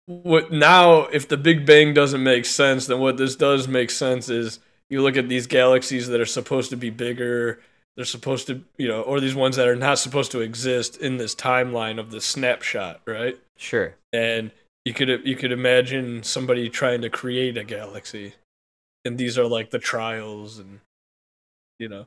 [0.06, 4.28] what now if the big bang doesn't make sense then what this does make sense
[4.28, 4.58] is
[4.90, 7.58] you look at these galaxies that are supposed to be bigger
[7.96, 11.16] they're supposed to you know or these ones that are not supposed to exist in
[11.16, 13.94] this timeline of this snapshot right Sure.
[14.12, 14.50] and
[14.84, 18.34] you could you could imagine somebody trying to create a galaxy
[19.06, 20.80] and these are like the trials and
[21.78, 22.06] you know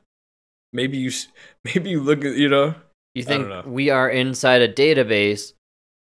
[0.72, 1.10] maybe you
[1.64, 2.74] maybe you look at you know
[3.14, 3.62] You think know.
[3.66, 5.54] we are inside a database,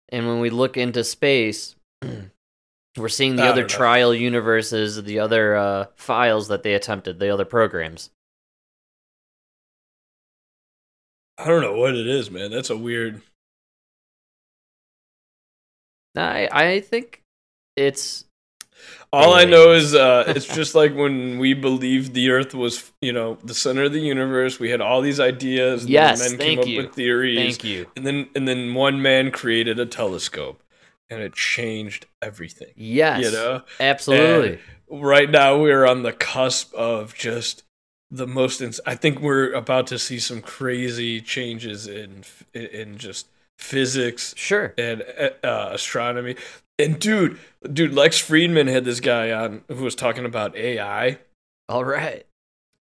[0.10, 1.76] and when we look into space,
[2.98, 7.30] we're seeing the I other trial universes, the other uh, files that they attempted, the
[7.34, 8.10] other programs.
[11.40, 13.22] i don't know what it is man that's a weird
[16.18, 17.22] I I think
[17.76, 18.26] it's
[19.14, 23.14] all i know is uh it's just like when we believed the earth was you
[23.14, 26.38] know the center of the universe we had all these ideas and then Yes, men
[26.38, 26.78] thank came up you.
[26.82, 27.88] with theories thank you.
[27.96, 30.62] and then and then one man created a telescope
[31.10, 34.60] and it changed everything Yes, you know absolutely.
[34.92, 37.64] right now we're on the cusp of just
[38.12, 43.28] the most ins- i think we're about to see some crazy changes in in just
[43.58, 44.74] physics sure.
[44.78, 45.04] and
[45.44, 46.36] uh, astronomy
[46.80, 47.38] and dude
[47.74, 51.20] dude Lex Fridman had this guy on who was talking about ai
[51.70, 52.26] All right.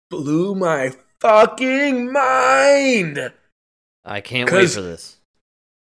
[0.09, 3.31] blew my fucking mind
[4.05, 5.17] I can't wait for this.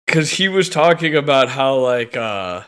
[0.05, 2.63] because he was talking about how like uh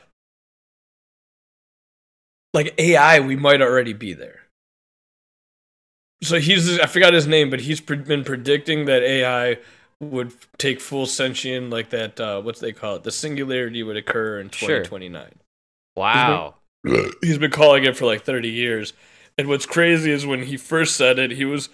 [2.54, 4.40] like ai we might already be there
[6.24, 9.58] so he's I forgot his name, but he's pre- been predicting that AI
[10.00, 12.20] would take full sentient, like that.
[12.20, 13.04] Uh, what's they call it?
[13.04, 14.84] The singularity would occur in Sure.
[14.84, 15.36] 2029.
[15.96, 16.56] Wow.
[17.22, 18.94] He's been calling it for like 30 years.
[19.38, 21.70] And what's crazy is when he first said it, he was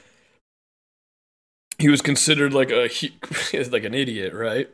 [1.78, 3.14] he was considered like a he,
[3.54, 4.70] like an idiot, right?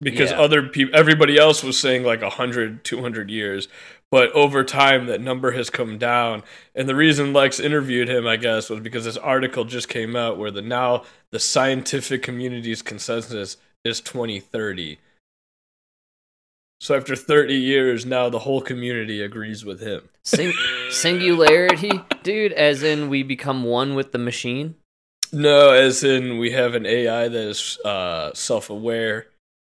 [0.00, 0.40] Because Yeah.
[0.40, 3.68] other people everybody else was saying like 100 200 years.
[4.10, 6.42] But over time that number has come down.
[6.74, 10.36] And the reason Lex interviewed him, I guess, was because this article just came out
[10.36, 14.98] where the now the scientific community's consensus is 2030.
[16.80, 20.08] So after 30 years, now the whole community agrees with him.
[20.24, 20.52] Sing-
[20.90, 21.92] singularity,
[22.22, 24.74] dude, as in we become one with the machine.
[25.32, 29.28] No, as in we have an AI that is uh, self-aware,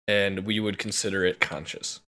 [0.09, 2.01] and we would consider it conscious.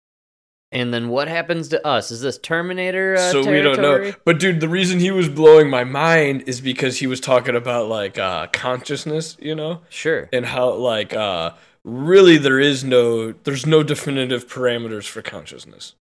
[0.71, 2.11] And then what happens to us?
[2.11, 3.15] Is this Terminator?
[3.15, 4.13] Uh, so we don't know.
[4.25, 7.87] But dude, the reason he was blowing my mind is because he was talking about
[7.87, 10.27] like uh, consciousness, you know, Sure.
[10.33, 11.51] and how like uh,
[11.85, 15.95] really there is no there's no definitive parameters for consciousness.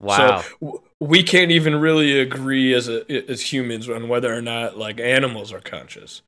[0.00, 0.42] Wow.
[0.42, 4.76] So w- we can't even really agree as a, as humans on whether or not
[4.78, 6.22] like animals are conscious.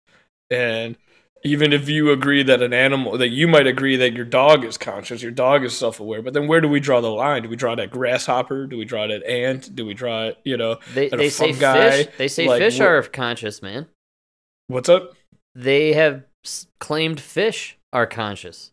[0.50, 0.96] And
[1.44, 4.76] even if you agree that an animal that you might agree that your dog is
[4.78, 7.42] conscious, your dog is self-aware, but then where do we draw the line?
[7.42, 8.66] Do we draw it at grasshopper?
[8.66, 9.74] Do we draw it at ant?
[9.74, 12.08] Do we draw it, you know, they they say fish.
[12.18, 13.86] They say like, fish what- are conscious, man.
[14.68, 15.14] what's up?
[15.54, 18.71] They have s- claimed fish are conscious.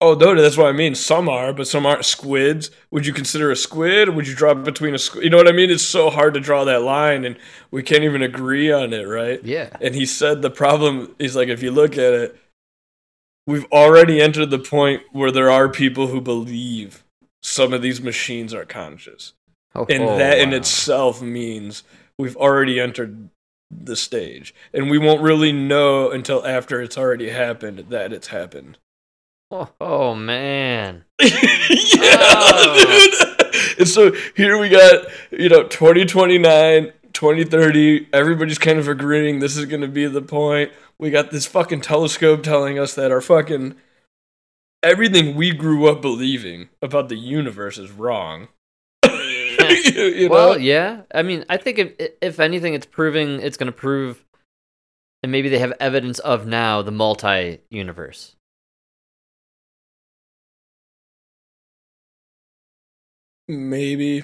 [0.00, 0.94] Oh, no, that's what I mean.
[0.94, 2.70] Some are, but some aren't squids.
[2.92, 4.10] Would you consider a squid?
[4.10, 5.24] Would you draw between a squid?
[5.24, 5.70] You know what I mean?
[5.70, 7.36] It's so hard to draw that line, and
[7.72, 9.44] we can't even agree on it, right?
[9.44, 9.70] Yeah.
[9.80, 12.38] And he said the problem is like if you look at it,
[13.44, 17.02] we've already entered the point where there are people who believe
[17.42, 19.32] some of these machines are conscious.
[19.74, 21.82] Oh, And oh, that in itself means
[22.18, 23.30] we've already entered
[23.70, 24.54] the stage.
[24.72, 28.78] And we won't really know until after it's already happened that it's happened.
[29.50, 31.04] Oh, oh, man.
[31.20, 31.28] yeah,
[32.00, 32.84] Oh.
[32.86, 33.34] dude.
[33.78, 38.08] And so here we got, you know, 2029, 2030.
[38.12, 40.72] Everybody's kind of agreeing this is going to be the point.
[40.98, 43.76] We got this fucking telescope telling us that our fucking
[44.82, 48.48] everything we grew up believing about the universe is wrong.
[49.04, 50.34] you know?
[50.34, 51.02] Well, yeah.
[51.14, 54.24] I mean, I think if if anything, it's proving it's going to prove,
[55.22, 58.34] and maybe they have evidence of now the multi universe.
[63.48, 64.22] Maybe.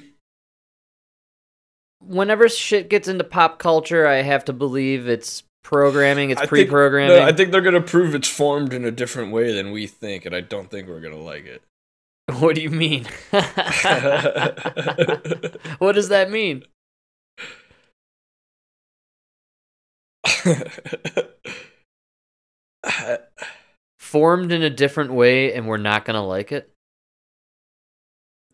[2.00, 7.16] Whenever shit gets into pop culture, I have to believe it's programming, it's pre-programming.
[7.16, 9.86] No, I think they're going to prove it's formed in a different way than we
[9.86, 11.62] think, and I don't think we're going to like it.
[12.38, 13.06] what do you mean?
[15.78, 16.64] what does that mean?
[23.98, 26.70] Formed in a different way, and we're not going to like it.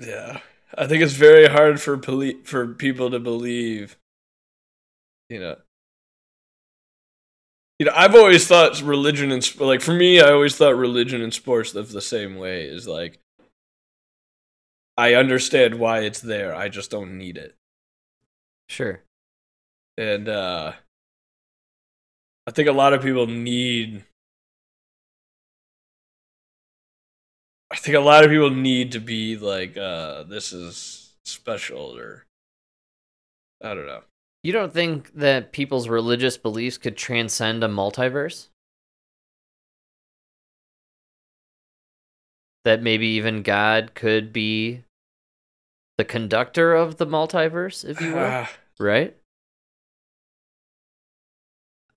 [0.00, 0.40] Yeah,
[0.76, 3.96] I think it's very hard for poli- for people to believe.
[5.28, 5.56] You know,
[7.78, 11.32] you know, I've always thought religion and like for me, I always thought religion and
[11.32, 12.64] sports live the same way.
[12.66, 13.18] Is like,
[14.96, 16.54] I understand why it's there.
[16.54, 17.56] I just don't need it,
[18.68, 19.02] Sure.
[19.98, 20.74] and uh
[22.46, 24.04] I think a lot of people need.
[27.70, 32.26] I think a lot of people need to be like, uh, this is special, or
[33.62, 34.02] I don't know.
[34.42, 38.48] You don't think that people's religious beliefs could transcend a multiverse?
[42.64, 44.84] That maybe even God could be
[45.98, 48.46] the conductor of the multiverse, if you will,
[48.80, 49.16] right?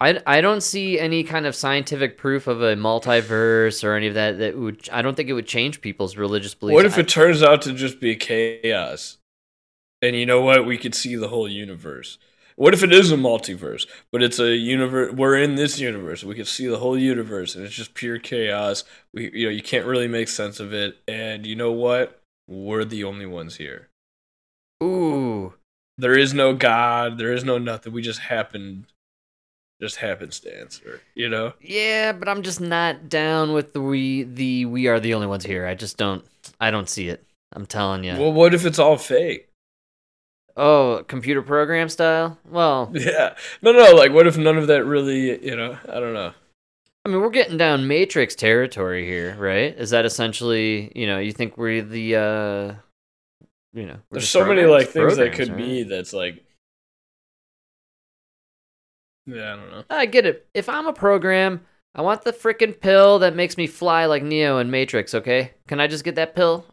[0.03, 4.15] I, I don't see any kind of scientific proof of a multiverse or any of
[4.15, 6.75] that that would I don't think it would change people's religious beliefs.
[6.75, 9.17] what if it turns out to just be chaos?
[10.01, 10.65] And you know what?
[10.65, 12.17] We could see the whole universe.
[12.55, 15.13] What if it is a multiverse, but it's a universe?
[15.13, 16.23] We're in this universe.
[16.23, 18.83] We could see the whole universe, and it's just pure chaos.
[19.13, 20.97] We, you know, you can't really make sense of it.
[21.07, 22.21] And you know what?
[22.47, 23.89] We're the only ones here.
[24.83, 25.53] Ooh.
[25.97, 27.17] There is no God.
[27.17, 27.93] There is no nothing.
[27.93, 28.85] We just happened,
[29.83, 31.51] just happenstance, or you know.
[31.59, 35.45] Yeah, but I'm just not down with the we the we are the only ones
[35.45, 35.67] here.
[35.67, 36.23] I just don't
[36.57, 37.21] I don't see it.
[37.51, 38.13] I'm telling you.
[38.13, 39.49] Well, what if it's all fake?
[40.55, 42.37] oh, computer program style?
[42.49, 43.35] Well, Yeah.
[43.61, 43.91] No, no.
[43.91, 45.43] Like, what if none of that really?
[45.43, 46.31] You know, I don't know.
[47.05, 49.77] I mean, we're getting down Matrix territory here, right?
[49.77, 52.75] Is that essentially, you know, you think we're the uh
[53.73, 55.57] you know, There's so many like things that could right?
[55.57, 56.41] be that's like
[59.25, 59.83] Yeah, I don't know.
[59.89, 60.47] I get it.
[60.53, 61.61] If I'm a program,
[61.95, 65.51] I want the freaking pill that makes me fly like Neo in Matrix, okay?
[65.67, 66.65] Can I just get that pill?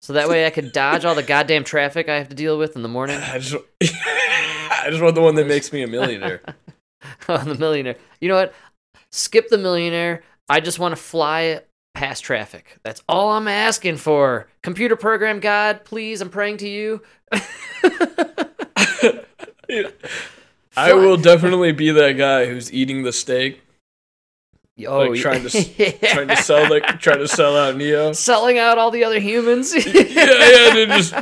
[0.00, 2.76] So that way I could dodge all the goddamn traffic I have to deal with
[2.76, 3.16] in the morning?
[3.22, 6.42] I just, I just want the one that makes me a millionaire.
[7.28, 7.96] oh, the millionaire.
[8.20, 8.54] You know what?
[9.12, 10.22] Skip the millionaire.
[10.48, 11.60] I just want to fly
[11.94, 12.78] past traffic.
[12.82, 14.48] That's all I'm asking for.
[14.62, 17.00] Computer program God, please, I'm praying to you.
[20.76, 23.60] I will definitely be that guy who's eating the steak,
[24.88, 28.12] Oh, like trying to trying to sell like trying to sell out Neo.
[28.12, 29.72] selling out all the other humans.
[29.86, 31.14] yeah, yeah, and then just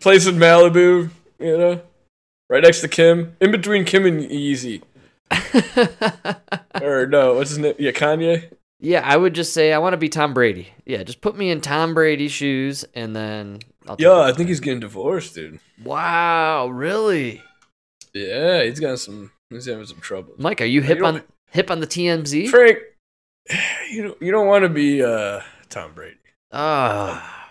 [0.00, 1.10] place in Malibu,
[1.40, 1.80] you know,
[2.48, 4.82] right next to Kim, in between Kim and Yeezy,
[6.80, 7.74] or no, what's his name?
[7.78, 8.50] Yeah, Kanye.
[8.78, 10.68] yeah, I would just say I want to be Tom Brady.
[10.86, 13.58] Yeah, just put me in Tom Brady's shoes, and then.
[13.88, 15.60] I'll Yo, I think he's getting divorced, dude.
[15.82, 17.42] Wow, really?
[18.14, 19.30] Yeah, he's got some.
[19.50, 20.34] He's having some trouble.
[20.38, 22.48] Mike, are you You hip don't- on hip on the TMZ?
[22.48, 22.78] Frank,
[23.90, 26.16] you don't you don't want to be uh, Tom Brady.
[26.52, 27.50] Ah,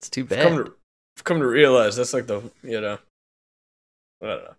[0.00, 0.42] it's too I've bad.
[0.48, 0.72] come to
[1.18, 2.98] I've come to realize that's like the you know.
[4.22, 4.54] I don't know.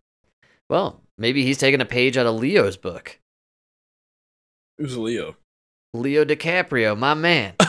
[0.69, 3.19] Well, maybe he's taking a page out of Leo's book.
[4.77, 5.35] Who's Leo?
[5.93, 7.53] Leo DiCaprio, my man,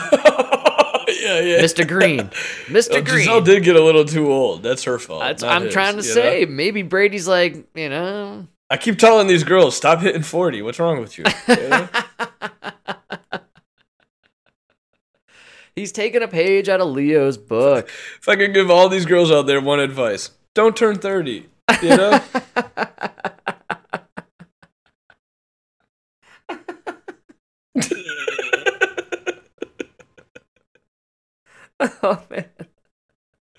[1.35, 1.61] yeah, yeah.
[1.61, 1.87] Mr.
[1.87, 2.19] Green,
[2.67, 2.89] Mr.
[2.97, 3.17] Oh, Green.
[3.19, 4.63] Gisele did get a little too old.
[4.63, 5.21] That's her fault.
[5.21, 6.13] That's not I'm his, trying to you know?
[6.21, 6.45] say.
[6.45, 8.47] Maybe Brady's like, you know.
[8.69, 10.61] I keep telling these girls, stop hitting 40.
[10.61, 11.25] What's wrong with you?
[11.47, 11.89] You know?
[15.75, 17.87] He's taking a page out of Leo's book.
[18.19, 21.45] if I could give all these girls out there one advice, don't turn 30.
[21.81, 22.21] You know?
[32.03, 32.45] oh man.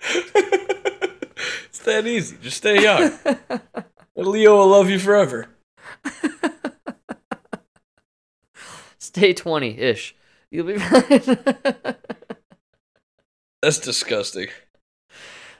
[0.01, 2.37] it's that easy.
[2.41, 3.11] Just stay young.
[4.15, 5.49] And Leo will love you forever.
[8.99, 10.15] Stay 20 ish.
[10.51, 11.21] You'll be fine.
[13.61, 14.47] That's disgusting.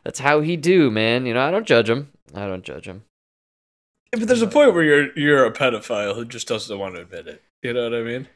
[0.03, 1.25] That's how he do, man.
[1.25, 2.11] You know, I don't judge him.
[2.33, 3.03] I don't judge him.
[4.13, 7.01] Yeah, but there's a point where you're you're a pedophile who just doesn't want to
[7.01, 7.43] admit it.
[7.61, 8.27] You know what I mean?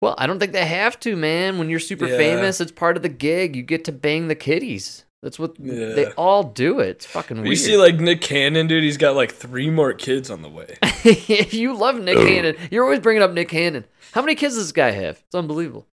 [0.00, 1.58] Well, I don't think they have to, man.
[1.58, 2.16] When you're super Yeah.
[2.16, 3.56] famous, it's part of the gig.
[3.56, 5.04] You get to bang the kitties.
[5.22, 6.78] That's what they all do.
[6.78, 6.88] It.
[6.90, 7.48] It's fucking weird.
[7.48, 8.84] You see, like Nick Cannon, dude.
[8.84, 10.76] He's got like three more kids on the way.
[11.50, 12.54] you love Nick Cannon.
[12.70, 13.84] You're always bringing up Nick Cannon.
[14.12, 15.18] How many kids does this guy have?
[15.26, 15.88] It's unbelievable.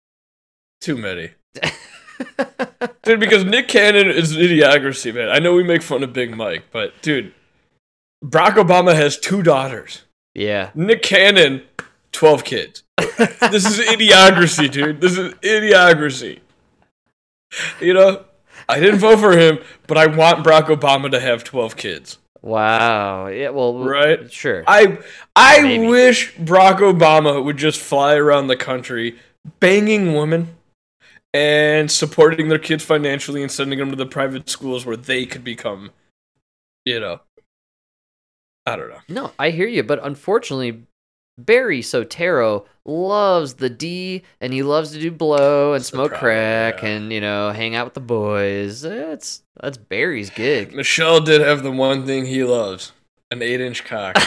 [0.82, 1.32] Too many.
[3.04, 5.30] Dude, because Nick Cannon is an idiocracy, man.
[5.30, 7.34] I know we make fun of Big Mike, but dude,
[8.24, 10.04] Barack Obama has two daughters.
[10.34, 10.70] yeah.
[10.76, 11.64] Nick Cannon,
[12.14, 12.84] 12 kids.
[12.98, 15.02] This is idiocracy, dude.
[15.02, 16.40] This is idiocracy.
[17.80, 18.26] You know,
[18.68, 22.18] I didn't vote for him, but I want Barack Obama to have 12 kids.
[22.42, 23.28] Wow.
[23.28, 23.50] Yeah.
[23.50, 23.84] Well.
[23.84, 24.32] Right?
[24.32, 24.64] Sure.
[24.68, 25.00] I
[25.36, 25.88] I Maybe.
[25.88, 29.18] wish Barack Obama would just fly around the country
[29.60, 30.56] banging women
[31.34, 35.44] and supporting their kids financially and sending them to the private schools where they could
[35.44, 35.92] become,
[36.86, 37.20] you know,
[38.66, 39.02] I don't know.
[39.10, 40.84] No, I hear you, but unfortunately,
[41.38, 46.82] Barry Soetoro loves the D, and he loves to do blow and smoke problem, crack,
[46.82, 46.90] yeah.
[46.90, 48.82] and you know, hang out with the boys.
[48.82, 50.74] That's that's Barry's gig.
[50.76, 52.94] Michelle did have the one thing he loves
[53.32, 54.18] an eight inch cock.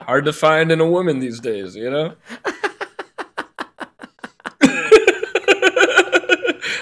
[0.00, 2.14] Hard to find in a woman these days, you know?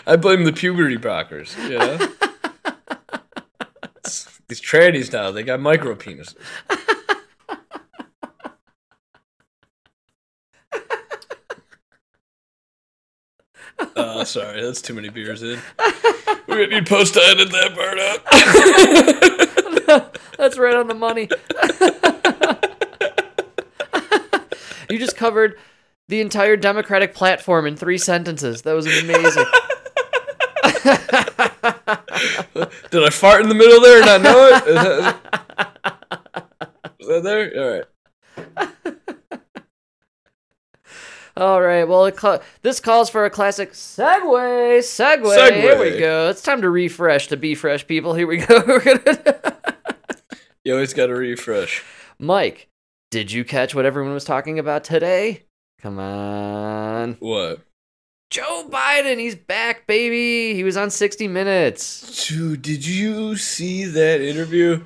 [0.07, 1.97] I blame the puberty blockers, you know?
[4.49, 6.35] These trannies now, they got micro penises.
[13.97, 15.59] Oh, sorry, that's too many beers in.
[16.47, 18.21] We're gonna need post to edit that part out.
[20.39, 21.29] That's right on the money.
[24.91, 25.57] you just covered
[26.09, 28.63] the entire Democratic platform in three sentences.
[28.63, 29.45] That was amazing.
[32.91, 34.67] Did I fart in the middle there and not know it?
[34.69, 35.17] Is that,
[37.01, 37.53] is that there?
[37.59, 37.85] All right.
[41.37, 41.85] All right.
[41.85, 44.79] Well, it ca- this calls for a classic segue.
[44.79, 45.53] Segue.
[45.53, 46.29] Here we go.
[46.31, 48.15] It's time to refresh to be fresh people.
[48.15, 48.81] Here we go.
[50.65, 51.85] You always got to refresh.
[52.19, 52.69] Mike,
[53.11, 55.43] did you catch what everyone was talking about today?
[55.79, 57.19] Come on.
[57.21, 57.61] What?
[58.31, 60.55] Joe Biden, he's back, baby.
[60.55, 62.27] He was on 60 Minutes.
[62.27, 64.83] Dude, did you see that interview?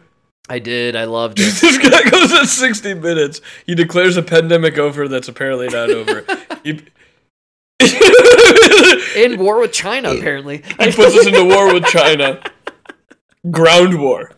[0.49, 0.97] I did.
[0.97, 1.55] I loved it.
[1.61, 3.41] this guy goes at 60 minutes.
[3.67, 6.25] He declares a pandemic over that's apparently not over.
[6.65, 6.83] he...
[9.17, 10.59] in war with China, apparently.
[10.59, 12.41] He puts us into war with China.
[13.51, 14.33] Ground war.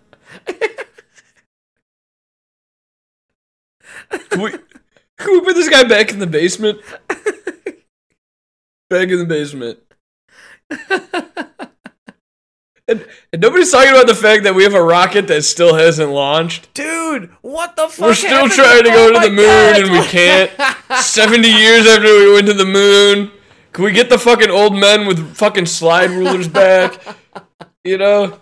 [4.31, 6.81] Can we, can we put this guy back in the basement?
[8.89, 9.79] Back in the basement.
[12.91, 16.11] And, and nobody's talking about the fact that we have a rocket that still hasn't
[16.11, 16.75] launched.
[16.75, 18.05] Dude, what the fuck?
[18.05, 19.81] We're still trying to oh go to the moon God.
[19.81, 20.51] and we can't.
[21.01, 23.31] 70 years after we went to the moon.
[23.73, 27.01] Can we get the fucking old men with fucking slide rulers back?
[27.83, 28.39] You know?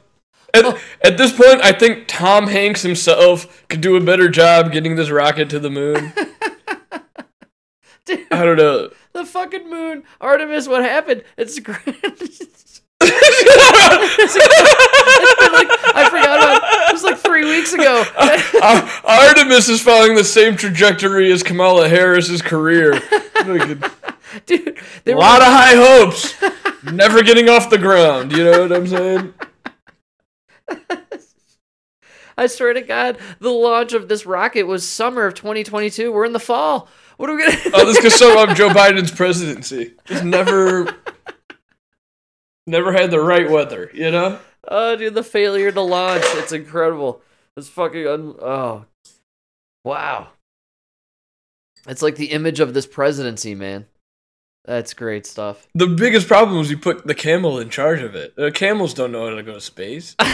[0.52, 0.78] At, oh.
[1.00, 5.10] at this point, I think Tom Hanks himself could do a better job getting this
[5.10, 6.12] rocket to the moon.
[8.04, 8.90] Dude, I don't know.
[9.12, 10.02] the fucking moon.
[10.20, 11.22] Artemis, what happened?
[11.36, 12.66] It's great.
[13.00, 13.10] Like,
[15.94, 16.92] I forgot about it.
[16.92, 18.04] Was like three weeks ago.
[18.62, 23.00] Ar- Artemis is following the same trajectory as Kamala Harris's career.
[24.46, 26.34] Dude, A were lot of high hopes.
[26.92, 28.32] Never getting off the ground.
[28.32, 29.34] You know what I'm saying?
[32.36, 36.12] I swear to God, the launch of this rocket was summer of 2022.
[36.12, 36.88] We're in the fall.
[37.16, 37.56] What are we gonna?
[37.74, 39.94] Oh, this could sum up Joe Biden's presidency.
[40.04, 40.84] Just never,
[42.68, 43.90] never had the right weather.
[43.92, 44.38] You know?
[44.66, 46.24] Oh, dude, the failure to launch.
[46.26, 47.22] It's incredible.
[47.56, 48.06] It's fucking.
[48.06, 48.84] Un- oh,
[49.84, 50.28] wow.
[51.86, 53.86] It's like the image of this presidency, man.
[54.64, 55.66] That's great stuff.
[55.74, 58.34] The biggest problem is you put the camel in charge of it.
[58.38, 60.14] Uh, camels don't know how to go to space.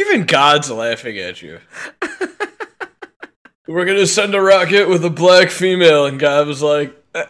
[0.00, 1.60] Even God's laughing at you.
[3.70, 7.24] We're gonna send a rocket with a black female, and God was like, "Eh,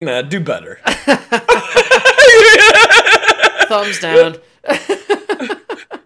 [0.00, 0.80] "Nah, do better."
[3.68, 4.36] Thumbs down.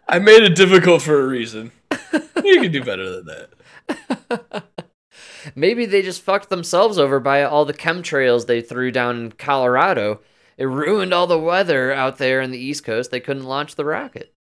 [0.07, 1.72] I made it difficult for a reason.
[2.45, 4.64] You can do better than that.
[5.55, 10.20] Maybe they just fucked themselves over by all the chemtrails they threw down in Colorado.
[10.59, 13.11] It ruined all the weather out there in the East Coast.
[13.11, 14.34] They couldn't launch the rocket.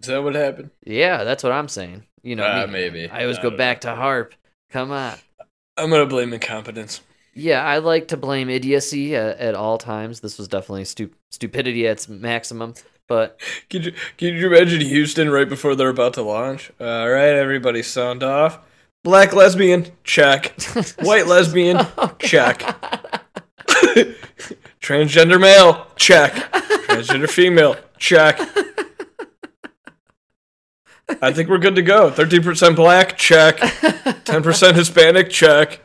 [0.00, 0.70] Is that what happened?
[0.84, 2.04] Yeah, that's what I'm saying.
[2.22, 2.72] You know, Ah, me.
[2.72, 3.08] maybe.
[3.10, 4.34] I always I go don't back to harp.
[4.70, 5.16] Come on.
[5.76, 7.00] I'm gonna blame incompetence.
[7.34, 10.20] Yeah, I like to blame idiocy at, at all times.
[10.20, 12.74] This was definitely stu- stupidity at its maximum.
[13.08, 13.38] But
[13.70, 16.72] Can you, can you imagine Houston right before they're about to launch?
[16.80, 18.58] All right, everybody, sound off.
[19.04, 20.60] Black lesbian, check.
[21.02, 22.58] White lesbian, oh, check.
[24.80, 26.32] Transgender male, check.
[26.32, 28.40] Transgender female, check.
[31.08, 32.10] I think we're good to go.
[32.10, 33.58] 13% black, check.
[33.58, 35.80] 10% Hispanic, check.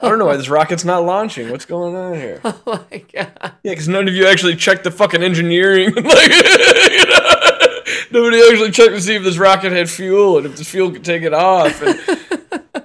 [0.00, 1.50] I don't know why this rocket's not launching.
[1.50, 2.40] What's going on here?
[2.44, 3.32] oh my god.
[3.42, 5.86] Yeah, because none of you actually checked the fucking engineering.
[5.94, 7.80] like, you know,
[8.12, 11.04] nobody actually checked to see if this rocket had fuel and if the fuel could
[11.04, 11.82] take it off.
[11.82, 12.84] And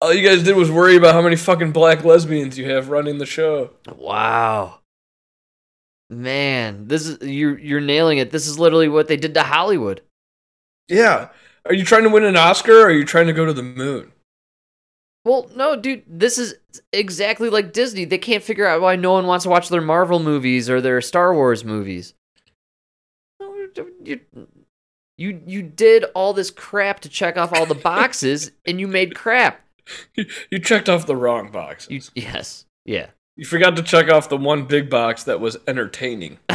[0.00, 3.18] all you guys did was worry about how many fucking black lesbians you have running
[3.18, 3.70] the show.
[3.94, 4.80] Wow.
[6.10, 8.30] Man, this is you're you're nailing it.
[8.30, 10.00] This is literally what they did to Hollywood.
[10.88, 11.28] Yeah.
[11.66, 13.62] Are you trying to win an Oscar or are you trying to go to the
[13.62, 14.12] moon?
[15.24, 16.54] Well, no, dude, this is
[16.92, 18.04] exactly like Disney.
[18.06, 21.00] They can't figure out why no one wants to watch their Marvel movies or their
[21.02, 22.14] Star Wars movies.
[24.02, 24.20] You,
[25.18, 29.14] you, you did all this crap to check off all the boxes, and you made
[29.14, 29.60] crap.
[30.14, 31.90] You checked off the wrong boxes.
[31.90, 33.08] You, You, yes, yeah.
[33.36, 36.38] You forgot to check off the one big box that was entertaining.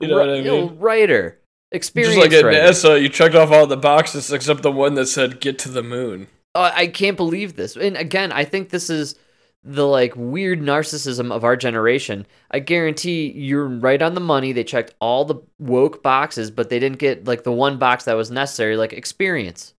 [0.00, 0.70] You know what I Ri- yo, mean?
[0.70, 1.38] Oh, writer,
[1.72, 2.74] experience Just like at.
[2.74, 5.82] NASA, you checked off all the boxes except the one that said "Get to the
[5.82, 7.76] moon." Uh, I can't believe this.
[7.76, 9.14] And again, I think this is
[9.64, 12.26] the like weird narcissism of our generation.
[12.50, 14.52] I guarantee you're right on the money.
[14.52, 18.16] They checked all the woke boxes, but they didn't get like the one box that
[18.16, 19.74] was necessary, like experience.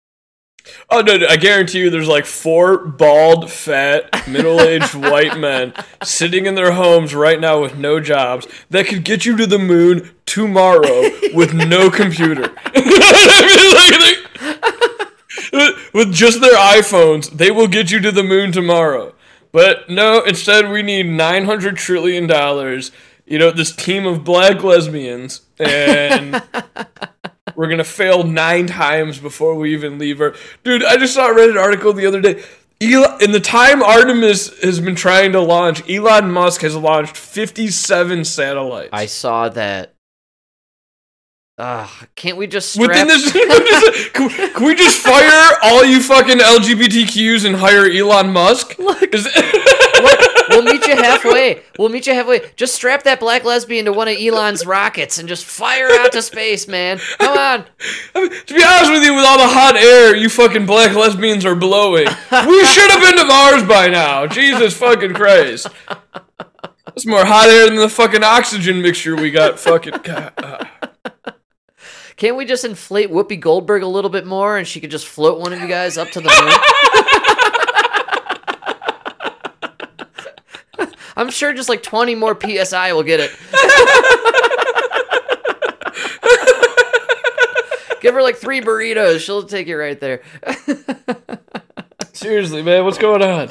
[0.90, 6.46] Oh no, no, I guarantee you there's like four bald, fat, middle-aged white men sitting
[6.46, 10.12] in their homes right now with no jobs that could get you to the moon
[10.26, 12.54] tomorrow with no computer.
[12.76, 18.52] I mean, like, they- with just their iPhones, they will get you to the moon
[18.52, 19.14] tomorrow.
[19.52, 22.92] But no, instead we need 900 trillion dollars.
[23.26, 26.42] You know, this team of black lesbians and
[27.56, 30.36] we're gonna fail nine times before we even leave her.
[30.64, 32.44] Dude, I just saw read an article the other day.
[32.82, 38.26] Elon, in the time Artemis has been trying to launch, Elon Musk has launched 57
[38.26, 38.90] satellites.
[38.92, 39.94] I saw that.
[41.58, 42.90] Ah, can't we just strap?
[42.90, 48.34] Within this, can, we- can we just fire all you fucking LGBTQs and hire Elon
[48.34, 48.76] Musk?
[48.80, 49.28] Is-
[50.54, 51.62] we'll meet you halfway.
[51.78, 52.42] We'll meet you halfway.
[52.56, 56.22] Just strap that black lesbian to one of Elon's rockets and just fire out to
[56.22, 57.00] space, man.
[57.20, 57.66] Come on.
[58.16, 60.96] I mean, to be honest with you, with all the hot air you fucking black
[60.96, 64.28] lesbians are blowing, we should have been to Mars by now.
[64.28, 65.68] Jesus fucking Christ.
[66.96, 69.60] It's more hot air than the fucking oxygen mixture we got.
[69.60, 69.94] Fucking.
[70.04, 70.66] God, uh.
[72.16, 75.40] Can't we just inflate Whoopi Goldberg a little bit more and she could just float
[75.40, 77.20] one of you guys up to the moon?
[81.16, 83.32] I'm sure just like 20 more PSI will get it.
[88.02, 89.20] Give her like three burritos.
[89.20, 90.22] She'll take it right there.
[92.14, 93.50] Seriously, man, what's going on?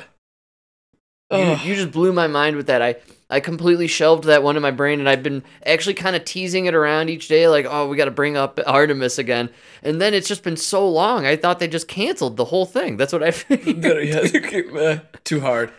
[1.30, 2.82] You, you just blew my mind with that.
[2.82, 2.96] I,
[3.30, 6.66] I completely shelved that one in my brain, and I've been actually kind of teasing
[6.66, 9.48] it around each day, like, oh, we got to bring up Artemis again.
[9.82, 11.24] And then it's just been so long.
[11.24, 12.98] I thought they just canceled the whole thing.
[12.98, 14.06] That's what I figured.
[14.06, 15.72] yeah, too hard.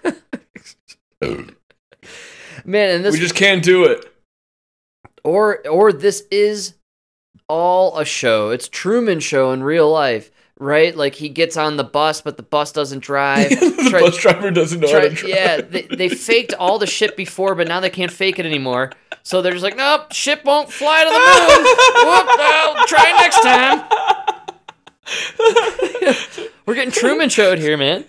[2.66, 4.06] Man, and this We just can't do it.
[5.24, 6.74] or or this is
[7.50, 8.50] all a show.
[8.52, 10.96] It's Truman Show in real life, right?
[10.96, 13.50] Like he gets on the bus, but the bus doesn't drive.
[13.60, 15.30] the Try- bus driver doesn't know how to drive.
[15.30, 18.92] yeah, they, they faked all the shit before, but now they can't fake it anymore.
[19.24, 21.64] So they're just like, nope, ship won't fly to the moon.
[22.08, 23.84] Whoop, I'll try next time.
[26.66, 28.06] We're getting Truman showed here, man.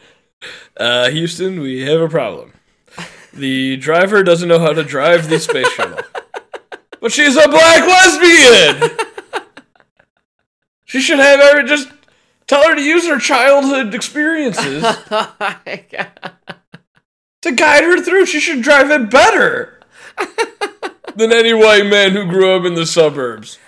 [0.76, 2.52] Uh, Houston, we have a problem.
[3.36, 6.00] The driver doesn't know how to drive the space shuttle.
[7.00, 8.90] But she's a black lesbian!
[10.84, 11.88] She should have every just
[12.46, 15.34] tell her to use her childhood experiences oh
[17.42, 18.26] to guide her through.
[18.26, 19.80] She should drive it better
[21.16, 23.58] than any white man who grew up in the suburbs.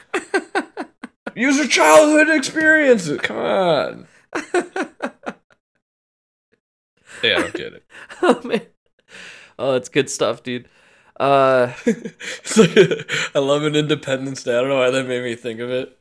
[1.34, 3.20] Use her childhood experiences.
[3.20, 4.06] Come on.
[7.22, 7.84] Yeah, I don't get it.
[8.22, 8.60] oh man.
[9.58, 10.68] Oh, it's good stuff, dude.
[11.18, 12.76] Uh, It's like
[13.34, 14.56] I love an Independence Day.
[14.56, 15.98] I don't know why that made me think of it.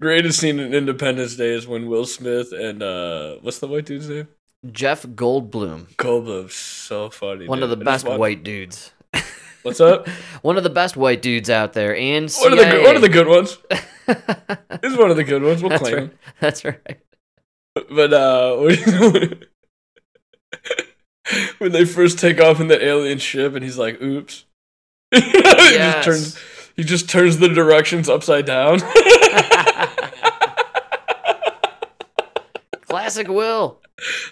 [0.00, 4.08] Greatest scene in Independence Day is when Will Smith and uh, what's the white dude's
[4.08, 4.28] name?
[4.72, 6.50] Jeff Goldblum, Goldblum.
[6.50, 7.46] So funny.
[7.48, 7.76] one of the.
[7.78, 8.92] I best white dudes.
[9.62, 10.08] What's up?
[10.42, 13.02] One of the best white dudes out there, and One of the good, one of
[13.02, 13.58] the good ones.
[14.82, 15.60] He's one of the good ones.
[15.62, 16.02] We'll That's claim right.
[16.04, 16.18] him.
[16.40, 17.00] That's right.
[17.74, 19.34] But uh,
[21.58, 24.44] when- they first take off in the alien ship, and he's like, "Oops,"
[25.10, 26.04] he Yes.
[26.04, 26.38] just turns.
[26.76, 28.78] He just turns the directions upside down.
[32.82, 33.80] Classic Will.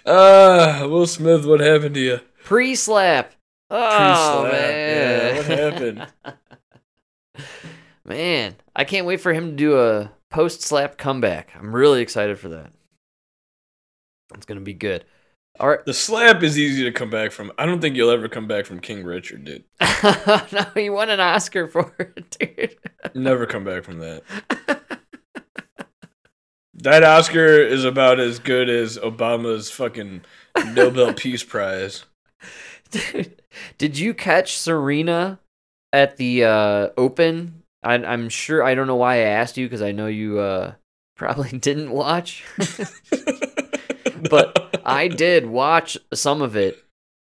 [0.05, 2.19] Ah, Will Smith, what happened to you?
[2.43, 3.33] Pre-slap.
[3.69, 4.61] Oh Pre-slap.
[4.61, 5.35] man.
[5.35, 6.07] Yeah, what happened?
[8.05, 11.49] man, I can't wait for him to do a post-slap comeback.
[11.55, 12.71] I'm really excited for that.
[14.35, 15.03] It's gonna be good.
[15.59, 15.83] All right.
[15.85, 17.51] The slap is easy to come back from.
[17.57, 19.63] I don't think you'll ever come back from King Richard, dude.
[20.51, 22.77] no, he won an Oscar for it, dude.
[23.15, 24.23] Never come back from that.
[26.79, 30.21] That Oscar is about as good as Obama's fucking
[30.73, 32.05] Nobel Peace Prize.
[32.91, 33.41] Dude,
[33.79, 35.39] did you catch Serena
[35.91, 37.63] at the uh, Open?
[37.81, 38.63] I, I'm sure.
[38.63, 40.73] I don't know why I asked you because I know you uh,
[41.15, 42.43] probably didn't watch,
[44.29, 46.83] but I did watch some of it.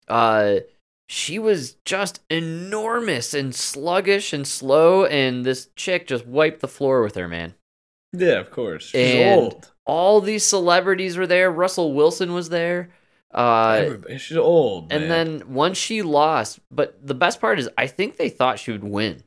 [0.08, 0.58] Uh,
[1.08, 7.02] she was just enormous and sluggish and slow, and this chick just wiped the floor
[7.02, 7.56] with her, man.
[8.14, 8.88] yeah, of course.
[8.90, 9.72] She's And- old.
[9.88, 11.52] All these celebrities were there.
[11.52, 12.90] Russell Wilson was there.
[13.34, 14.92] Uh, Everybody- She's old.
[14.92, 15.40] and man.
[15.40, 18.84] then once she lost, but the best part is I think they thought she would
[18.84, 19.24] win.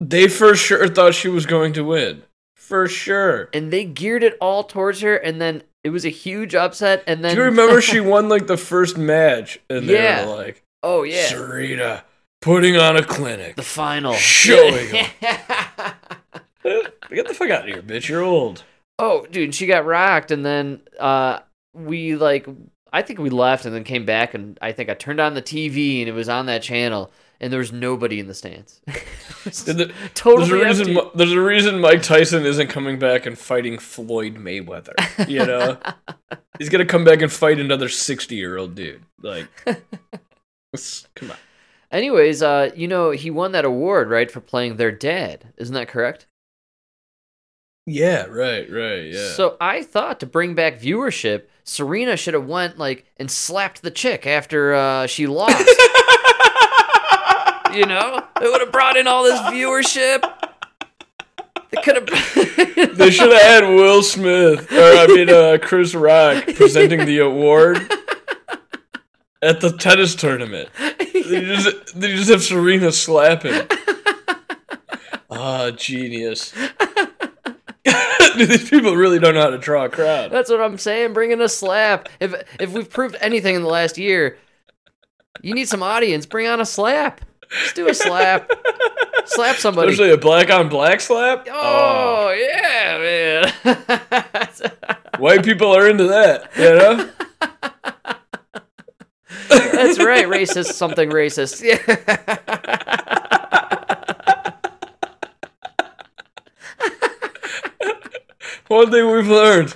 [0.00, 2.22] they for sure thought she was going to win.
[2.54, 3.48] For sure.
[3.52, 7.24] And they geared it all towards her and then it was a huge upset and
[7.24, 9.58] then Do you remember she won like the first match?
[9.70, 10.26] And they Yeah.
[10.26, 11.26] were like, Oh yeah.
[11.28, 12.04] Serena
[12.42, 13.56] putting on a clinic.
[13.56, 14.12] The final.
[14.12, 14.90] Showing.
[17.10, 18.08] Get the fuck out of here, bitch.
[18.08, 18.64] You're old.
[18.98, 21.38] oh, dude, she got rocked and then uh
[21.72, 22.46] we like
[22.92, 25.42] I think we left and then came back and I think I turned on the
[25.42, 27.10] TV and it was on that channel
[27.40, 28.80] and there was nobody in the stands.
[29.44, 30.98] The- totally there's a reason.
[30.98, 31.10] empty.
[31.14, 34.92] There's a reason Mike Tyson isn't coming back and fighting Floyd Mayweather.
[35.26, 35.78] You know,
[36.58, 39.04] he's gonna come back and fight another sixty-year-old dude.
[39.22, 41.36] Like, come on.
[41.90, 45.54] Anyways, uh, you know, he won that award, right, for playing their dad.
[45.56, 46.26] Isn't that correct?
[47.86, 49.30] Yeah, right, right, yeah.
[49.30, 53.90] So I thought to bring back viewership, Serena should have went like and slapped the
[53.90, 55.56] chick after uh, she lost.
[57.74, 60.22] You know, it would have brought in all this viewership.
[61.70, 62.06] They could have.
[62.98, 67.78] they should have had Will Smith, or I mean, uh, Chris Rock presenting the award
[69.42, 70.70] at the tennis tournament.
[70.78, 73.68] They just, they just have Serena slapping.
[75.30, 76.52] Ah, genius.
[77.84, 80.30] Dude, these people really don't know how to draw a crowd.
[80.30, 81.12] That's what I'm saying.
[81.12, 82.08] Bring in a slap.
[82.20, 84.38] If if we've proved anything in the last year,
[85.42, 86.24] You need some audience.
[86.26, 87.20] Bring on a slap.
[87.52, 88.50] Let's do a slap.
[89.26, 89.92] slap somebody.
[89.92, 91.46] Especially a black on black slap.
[91.50, 92.32] Oh, oh.
[92.32, 94.52] yeah, man.
[95.18, 97.10] White people are into that, you know?
[99.48, 100.26] That's right.
[100.26, 101.62] Racist, something racist.
[101.62, 101.78] Yeah.
[108.68, 109.74] One thing we've learned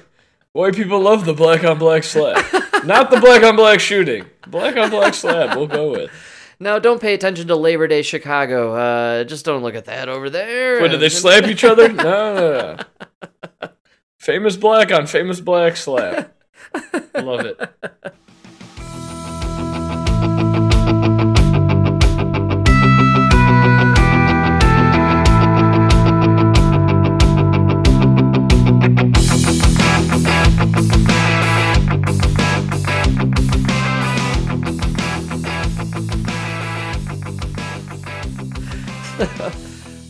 [0.52, 2.44] white people love the black on black slap.
[2.84, 4.26] Not the black on black shooting.
[4.46, 6.10] Black on black slap, we'll go with.
[6.62, 8.72] No, don't pay attention to Labor Day Chicago.
[8.76, 10.80] Uh, just don't look at that over there.
[10.80, 11.92] Wait, did they slap each other?
[11.92, 12.76] No, no,
[13.60, 13.68] no.
[14.20, 16.36] Famous black on famous black slap.
[17.16, 17.58] Love it.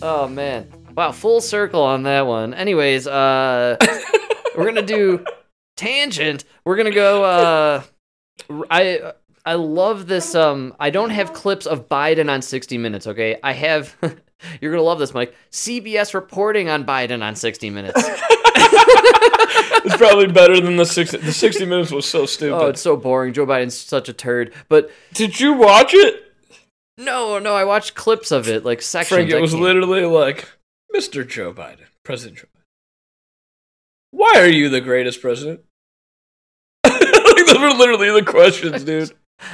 [0.03, 0.69] Oh man.
[0.97, 2.55] Wow, full circle on that one.
[2.55, 3.77] Anyways, uh
[4.57, 5.25] we're going to do
[5.77, 6.45] tangent.
[6.65, 7.83] We're going to go uh
[8.71, 9.13] I
[9.47, 13.39] I love this um I don't have clips of Biden on 60 minutes, okay?
[13.43, 13.97] I have
[14.61, 15.37] You're going to love this, Mike.
[15.53, 18.03] CBS reporting on Biden on 60 minutes.
[19.85, 21.17] It's probably better than the 60.
[21.19, 22.55] The 60 minutes was so stupid.
[22.57, 23.33] oh, it's so boring.
[23.33, 24.55] Joe Biden's such a turd.
[24.69, 26.32] But Did you watch it?
[26.99, 29.17] No, no, I watched clips of it, like sections.
[29.17, 30.49] Frank, it was literally like,
[30.95, 31.27] Mr.
[31.27, 32.63] Joe Biden, President Joe Biden.
[34.11, 35.61] Why are you the greatest president?
[36.87, 37.01] like,
[37.47, 39.13] those were literally the questions, dude.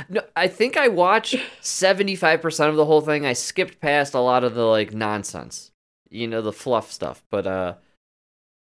[0.09, 3.25] No, I think I watched 75% of the whole thing.
[3.25, 5.71] I skipped past a lot of the like nonsense.
[6.11, 7.75] You know, the fluff stuff, but uh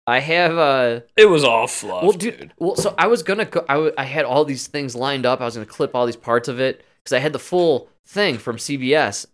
[0.05, 2.53] I have uh It was all fluff, well dude, dude.
[2.57, 5.25] well so I was going to go I, w- I had all these things lined
[5.25, 5.39] up.
[5.39, 7.89] I was going to clip all these parts of it cuz I had the full
[8.05, 9.25] thing from CBS.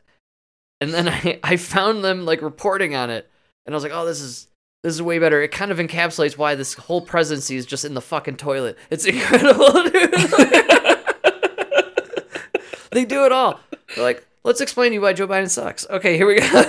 [0.81, 3.29] And then I I found them like reporting on it
[3.65, 4.47] and I was like, "Oh, this is
[4.83, 5.41] this is way better.
[5.41, 8.77] It kind of encapsulates why this whole presidency is just in the fucking toilet.
[8.89, 9.91] It's incredible, dude.
[12.91, 13.59] they do it all.
[13.95, 15.87] They're like, let's explain to you why Joe Biden sucks.
[15.89, 16.63] Okay, here we go.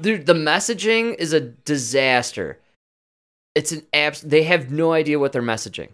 [0.00, 2.58] Dude, the messaging is a disaster.
[3.54, 4.20] It's an abs.
[4.20, 5.88] They have no idea what they're messaging.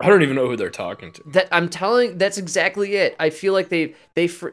[0.00, 1.22] I don't even know who they're talking to.
[1.26, 2.18] That I'm telling.
[2.18, 3.16] That's exactly it.
[3.18, 4.50] I feel like they they fr-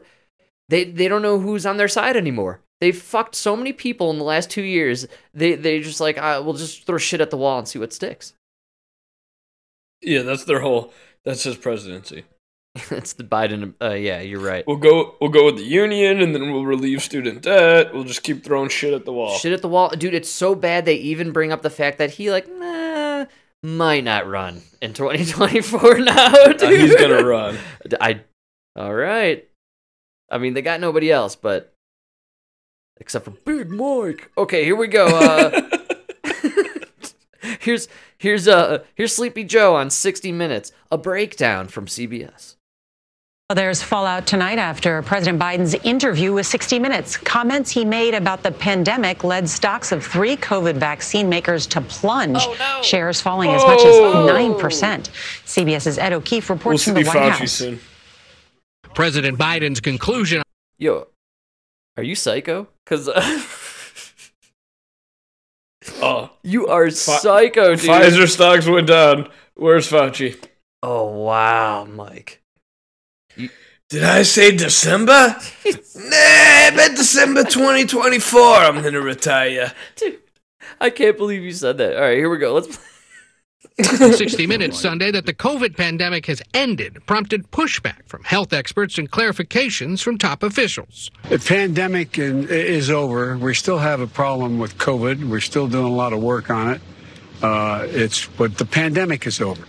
[0.68, 2.60] they they don't know who's on their side anymore.
[2.80, 5.06] They've fucked so many people in the last two years.
[5.34, 7.92] They they just like uh, we'll just throw shit at the wall and see what
[7.92, 8.34] sticks.
[10.02, 10.92] Yeah, that's their whole.
[11.24, 12.24] That's his presidency.
[12.90, 13.74] it's the Biden.
[13.80, 14.64] Uh, yeah, you're right.
[14.66, 15.14] We'll go.
[15.20, 17.94] We'll go with the union, and then we'll relieve student debt.
[17.94, 19.38] We'll just keep throwing shit at the wall.
[19.38, 20.12] Shit at the wall, dude.
[20.12, 22.85] It's so bad they even bring up the fact that he like nah
[23.66, 26.62] might not run in 2024 now, dude.
[26.62, 27.58] Uh, he's gonna run.
[28.00, 28.22] I.
[28.76, 29.48] All right.
[30.30, 31.72] I mean, they got nobody else, but
[32.98, 34.30] except for Big Mike.
[34.36, 35.06] Okay, here we go.
[35.06, 35.60] Uh,
[37.60, 37.88] here's
[38.18, 42.55] here's uh here's Sleepy Joe on 60 Minutes, a breakdown from CBS.
[43.48, 47.16] Well, There's fallout tonight after President Biden's interview with 60 Minutes.
[47.16, 52.38] Comments he made about the pandemic led stocks of three COVID vaccine makers to plunge,
[52.40, 52.82] Oh, no.
[52.82, 54.26] shares falling as much as Oh.
[54.26, 55.10] 9%.
[55.44, 57.52] CBS's Ed O'Keefe We'll reports from the White Fauci House.
[57.52, 57.78] soon.
[58.94, 60.42] President Biden's conclusion
[60.78, 61.06] Yo,
[61.96, 62.66] are you psycho?
[62.84, 63.20] Cause uh,
[66.02, 67.88] Oh, you are psycho, dude.
[67.88, 69.28] Pfizer stocks went down.
[69.54, 70.36] Where's Fauci?
[70.82, 72.42] Oh wow, Mike.
[73.88, 75.12] Did I say December?
[75.64, 75.76] nah,
[76.10, 79.72] I bet December 2024 I'm gonna retire.
[79.94, 80.18] Dude,
[80.80, 81.94] I can't believe you said that.
[81.94, 82.54] All right, here we go.
[82.54, 82.78] Let's.
[83.78, 89.10] 60 Minutes Sunday that the COVID pandemic has ended prompted pushback from health experts and
[89.10, 91.10] clarifications from top officials.
[91.28, 93.36] The pandemic is over.
[93.36, 95.28] We still have a problem with COVID.
[95.28, 96.80] We're still doing a lot of work on it.
[97.42, 99.62] Uh, it's but the pandemic is over.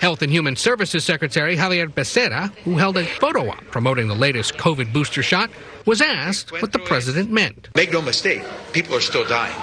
[0.00, 4.54] Health and Human Services Secretary Xavier Becerra, who held a photo op promoting the latest
[4.54, 5.50] COVID booster shot,
[5.86, 7.70] was asked what the president meant.
[7.74, 8.42] Make no mistake,
[8.72, 9.56] people are still dying.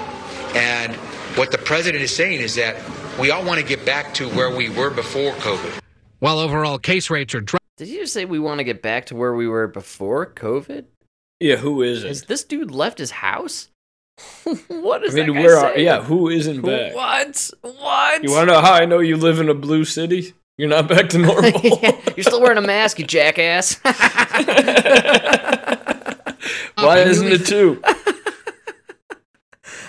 [0.56, 0.94] And
[1.38, 2.76] what the president is saying is that
[3.20, 5.80] we all want to get back to where we were before COVID.
[6.20, 9.06] While overall case rates are dropping, Did you just say we want to get back
[9.08, 10.86] to where we were before COVID?
[11.40, 12.08] Yeah, who is it?
[12.08, 12.28] Has it?
[12.28, 13.70] this dude left his house?
[14.68, 15.74] What I mean, that guy where are?
[15.74, 15.86] saying?
[15.86, 16.94] Yeah, who isn't back?
[16.94, 17.50] What?
[17.62, 18.24] What?
[18.24, 20.34] You want to know how I know you live in a blue city?
[20.58, 21.52] You're not back to normal.
[22.16, 23.80] You're still wearing a mask, you jackass.
[26.76, 27.82] Why isn't it two?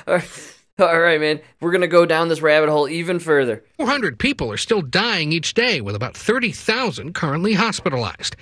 [0.06, 0.50] All right.
[0.78, 1.40] All right, man.
[1.60, 3.62] We're gonna go down this rabbit hole even further.
[3.76, 8.36] 400 people are still dying each day, with about 30,000 currently hospitalized.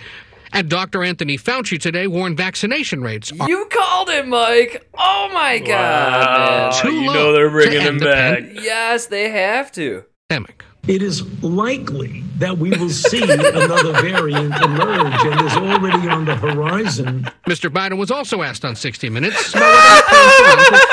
[0.55, 1.03] And Dr.
[1.03, 4.87] Anthony Fauci today warned vaccination rates are You called it, Mike.
[4.99, 8.43] Oh my god, Too you low know they're to bringing him end the back.
[8.43, 8.57] man.
[8.61, 10.05] Yes, they have to.
[10.29, 10.65] pandemic.
[10.89, 16.35] It is likely that we will see another variant emerge and is already on the
[16.35, 17.25] horizon.
[17.49, 17.71] Mr.
[17.71, 20.87] Biden was also asked on 60 Minutes about whether he plans to run for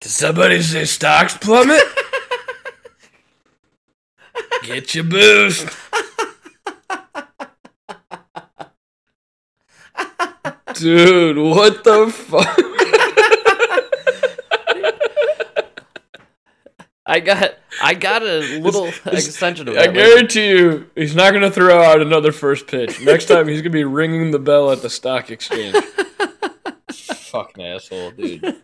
[0.00, 1.82] Did somebody say stocks plummet?
[4.68, 5.66] Get your boost.
[10.74, 12.58] Dude, what the fuck?
[17.06, 19.94] I got I got a little extension of I that.
[19.94, 23.00] guarantee you, he's not going to throw out another first pitch.
[23.00, 25.74] Next time, he's going to be ringing the bell at the stock exchange.
[26.92, 28.62] Fucking asshole, dude.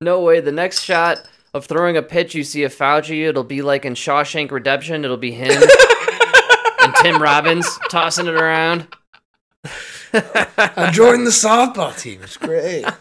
[0.00, 0.40] No way.
[0.40, 3.26] The next shot of throwing a pitch, you see a Fauci.
[3.26, 5.04] It'll be like in Shawshank Redemption.
[5.04, 5.50] It'll be him
[6.80, 8.86] and Tim Robbins tossing it around.
[10.12, 12.22] I joined the softball team.
[12.22, 12.84] It's great.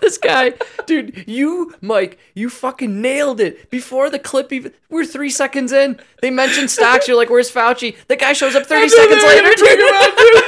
[0.00, 0.54] This guy,
[0.86, 3.70] dude, you, Mike, you fucking nailed it.
[3.70, 6.00] Before the clip even, we're three seconds in.
[6.22, 7.06] They mentioned stocks.
[7.06, 9.48] You're like, "Where's Fauci?" The guy shows up 30 seconds later.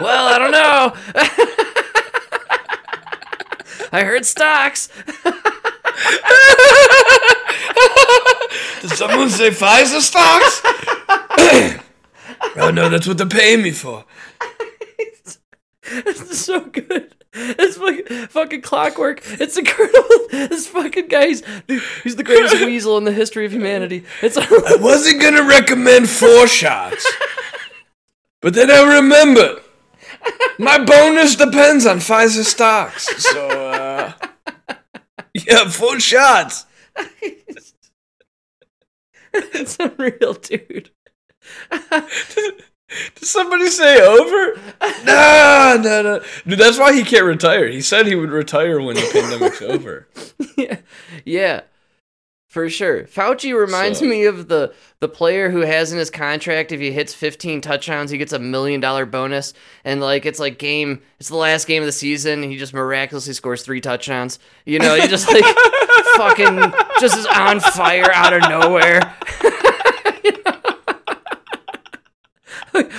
[0.00, 0.92] well, I don't know.
[3.92, 4.88] I heard stocks.
[8.80, 10.60] Did someone say Pfizer stocks?
[12.56, 14.04] oh no, that's what they're paying me for.
[15.84, 17.14] This is so good.
[17.34, 19.22] It's fucking, fucking clockwork.
[19.24, 20.08] It's incredible.
[20.30, 21.42] This fucking guy, he's,
[22.02, 24.04] he's the greatest weasel in the history of humanity.
[24.22, 27.06] It's I wasn't gonna recommend four shots,
[28.40, 29.60] but then I remembered
[30.58, 33.08] my bonus depends on Pfizer stocks.
[33.30, 34.12] So, uh,
[35.34, 36.66] yeah, full shots.
[39.32, 40.90] it's unreal, dude.
[43.14, 44.60] Did somebody say over?
[45.04, 46.22] No, no, no.
[46.46, 47.68] Dude, that's why he can't retire.
[47.68, 50.08] He said he would retire when the pandemic's over.
[50.56, 50.80] yeah,
[51.24, 51.60] yeah,
[52.52, 53.04] for sure.
[53.04, 56.92] Fauci reminds So- me of the the player who has in his contract if he
[56.92, 59.54] hits 15 touchdowns, he gets a million dollar bonus,
[59.86, 62.74] and like it's like game, it's the last game of the season, and he just
[62.74, 64.38] miraculously scores three touchdowns.
[64.66, 65.42] You know, he just like
[66.18, 69.00] fucking just is on fire out of nowhere.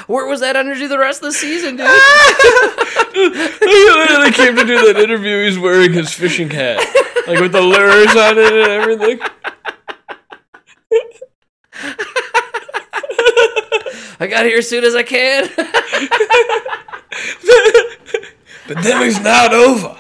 [0.08, 1.88] Where was that energy the rest of the season, dude?
[3.14, 5.44] he literally came to do that interview.
[5.46, 6.80] He's wearing his fishing hat,
[7.28, 9.20] like with the lures on it and everything.
[14.20, 15.50] I got here as soon as I can.
[18.68, 19.98] Pandemic's not over.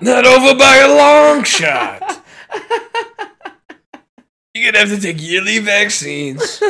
[0.00, 2.24] Not over by a long shot.
[4.54, 6.62] You're gonna have to take yearly vaccines.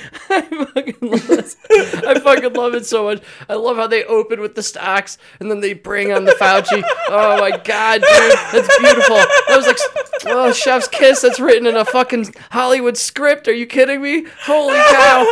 [0.30, 1.56] I fucking love this.
[1.70, 3.22] I fucking love it so much.
[3.48, 6.82] I love how they open with the stocks and then they bring on the Fauci.
[7.08, 9.16] Oh my god, dude, that's beautiful.
[9.16, 9.78] That was like,
[10.26, 11.20] oh, chef's kiss.
[11.22, 13.48] That's written in a fucking Hollywood script.
[13.48, 14.26] Are you kidding me?
[14.44, 15.24] Holy cow!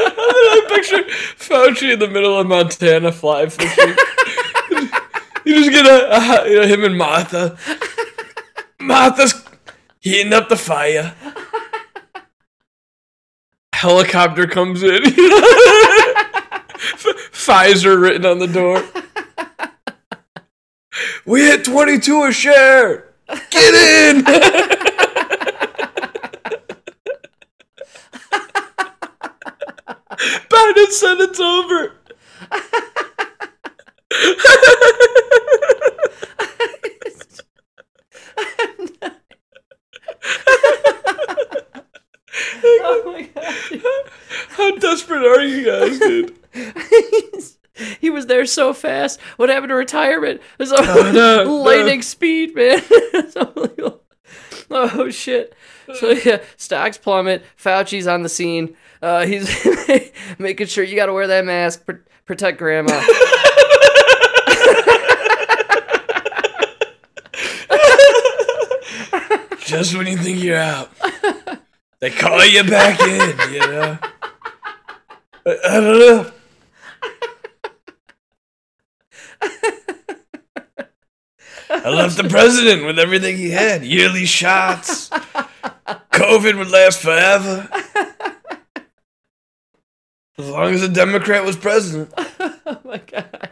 [0.00, 1.02] I picture
[1.36, 3.96] Fauci in the middle of Montana fly fishing.
[5.44, 7.56] you just get a, a you know, him and Martha.
[8.80, 9.44] Martha's
[10.00, 11.14] heating up the fire.
[13.78, 15.02] Helicopter comes in.
[17.30, 18.82] Pfizer written on the door.
[21.24, 23.14] We hit 22 a share.
[23.50, 24.24] Get in.
[30.50, 31.92] Biden said it's over.
[42.90, 44.10] Oh my god.
[44.50, 46.34] How desperate are you guys, dude?
[48.00, 49.20] he was there so fast.
[49.36, 50.40] What happened to retirement?
[50.58, 51.12] It's no,
[51.44, 51.62] no.
[51.62, 52.82] lightning speed, man.
[54.70, 55.54] Oh shit.
[55.94, 57.44] So yeah, stocks plummet.
[57.56, 58.76] Fauci's on the scene.
[59.00, 59.48] Uh, he's
[60.38, 61.86] making sure you got to wear that mask.
[61.86, 63.00] Pr- protect grandma.
[69.60, 70.90] Just when you think you're out,
[72.00, 73.98] they call you back in, you know?
[75.48, 76.30] I, I don't know.
[81.70, 85.48] I left the president with everything he had yearly shots, COVID
[86.12, 87.68] COVID would last forever.
[90.38, 92.12] As long as a Democrat was president.
[92.18, 93.50] oh my god.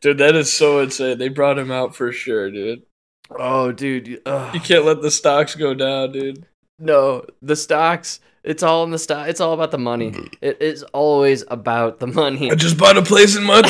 [0.00, 1.18] Dude, that is so insane.
[1.18, 2.82] They brought him out for sure, dude.
[3.30, 4.20] Oh, dude.
[4.26, 4.54] ugh.
[4.54, 6.46] You can't let the stocks go down, dude.
[6.78, 8.20] No, the stocks.
[8.46, 9.28] It's all in the stock.
[9.28, 10.14] It's all about the money.
[10.40, 12.48] It is always about the money.
[12.48, 13.66] I just bought a place in know,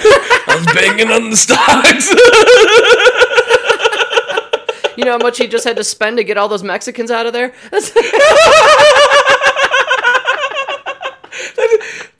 [0.46, 2.08] I was banging on the stocks.
[4.96, 7.26] you know how much he just had to spend to get all those Mexicans out
[7.26, 7.52] of there?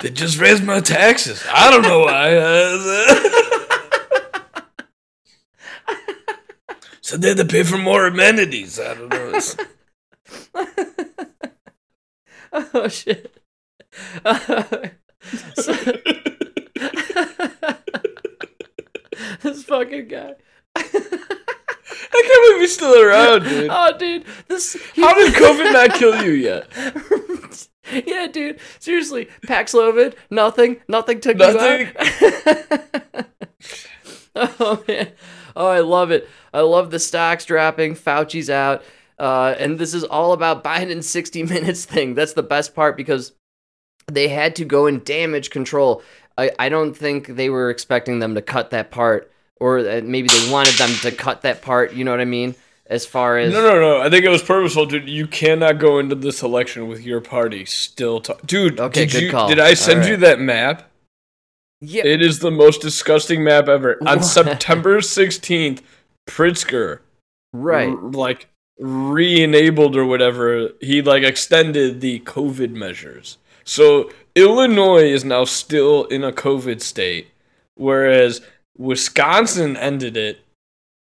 [0.00, 1.42] they just raised my taxes.
[1.50, 2.34] I don't know why.
[7.00, 8.78] so they had to pay for more amenities.
[8.78, 9.23] I don't know.
[12.56, 13.34] Oh shit.
[15.54, 15.74] So-
[19.42, 20.34] this fucking guy.
[20.76, 23.68] I can't believe he's still around, dude.
[23.70, 24.76] Oh, dude, this.
[24.96, 26.68] How did COVID not kill you yet?
[28.06, 28.58] yeah, dude.
[28.78, 31.88] Seriously, Paxlovid, nothing, nothing took Nothing?
[31.88, 31.92] you
[33.16, 33.26] out.
[34.60, 35.12] oh man,
[35.56, 36.28] oh I love it.
[36.52, 37.94] I love the stocks dropping.
[37.96, 38.82] Fauci's out,
[39.18, 42.14] uh, and this is all about Biden's 60 Minutes thing.
[42.14, 43.32] That's the best part because
[44.06, 46.02] they had to go in damage control.
[46.36, 50.50] I, I don't think they were expecting them to cut that part, or maybe they
[50.52, 51.92] wanted them to cut that part.
[51.94, 52.54] You know what I mean?
[52.86, 54.00] As far as No, no, no.
[54.02, 55.08] I think it was purposeful, dude.
[55.08, 58.20] You cannot go into this election with your party still.
[58.44, 59.48] Dude, Okay, did good you, call.
[59.48, 60.90] Did I send All you that map?
[61.80, 63.96] yeah, It is the most disgusting map ever.
[64.06, 65.80] On September 16th,
[66.28, 66.98] Pritzker
[67.54, 67.88] right.
[67.88, 68.48] r- like
[68.78, 70.70] re-enabled or whatever.
[70.80, 73.38] He like extended the COVID measures.
[73.64, 77.28] So Illinois is now still in a COVID state,
[77.74, 78.40] whereas
[78.76, 80.40] Wisconsin ended it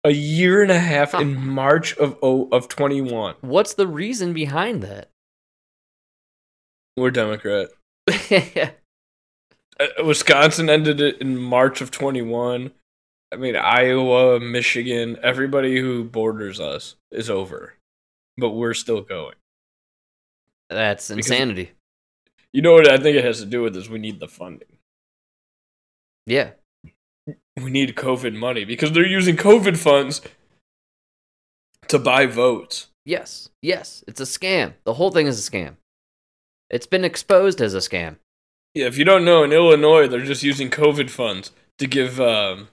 [0.04, 3.36] a year and a half in March of of 21.
[3.42, 5.10] What's the reason behind that?
[6.96, 7.70] We're Democrat.
[9.80, 12.72] Uh, Wisconsin ended it in March of 21.
[13.32, 17.74] I mean, Iowa, Michigan, everybody who borders us is over.
[18.38, 19.36] But we're still going.
[20.70, 21.72] That's Because- insanity.
[22.54, 24.78] You know what I think it has to do with is we need the funding.
[26.26, 26.52] Yeah.
[27.58, 30.22] We need COVID money because they're using COVID funds
[31.88, 32.88] to buy votes.
[33.06, 33.50] Yes.
[33.62, 34.04] Yes.
[34.08, 34.74] It's a scam.
[34.86, 35.76] The whole thing is a scam.
[36.70, 38.18] It's been exposed as a scam.
[38.74, 42.68] Yeah, if you don't know, in Illinois, they're just using COVID funds to give um,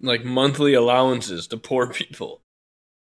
[0.00, 2.42] like monthly allowances to poor people.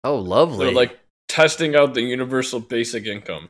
[0.02, 0.66] Oh, lovely.
[0.66, 3.48] They're like testing out the universal basic income.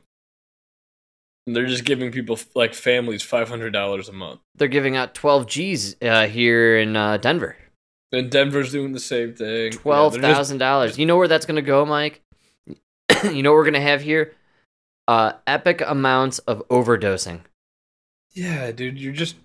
[1.45, 4.39] And they're just giving people like families five hundred dollars a month.
[4.55, 7.55] They're giving out 12 G's uh, here in uh, Denver.
[8.11, 9.73] And Denver's doing the same thing.
[10.53, 10.91] yeah, dollars.
[10.91, 10.99] Just...
[10.99, 12.23] You know where that's gonna go, Mike?
[13.23, 14.33] you know what we're gonna have here?
[15.07, 17.41] Uh, epic amounts of overdosing.
[18.33, 19.35] Yeah, dude, you're just.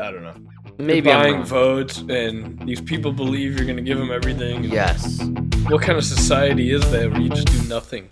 [0.00, 0.34] I don't know.
[0.78, 1.44] Maybe you're I'm buying wrong.
[1.44, 4.64] votes, and these people believe you're gonna give them everything.
[4.64, 5.20] Yes.
[5.68, 8.06] What kind of society is that where you just do nothing?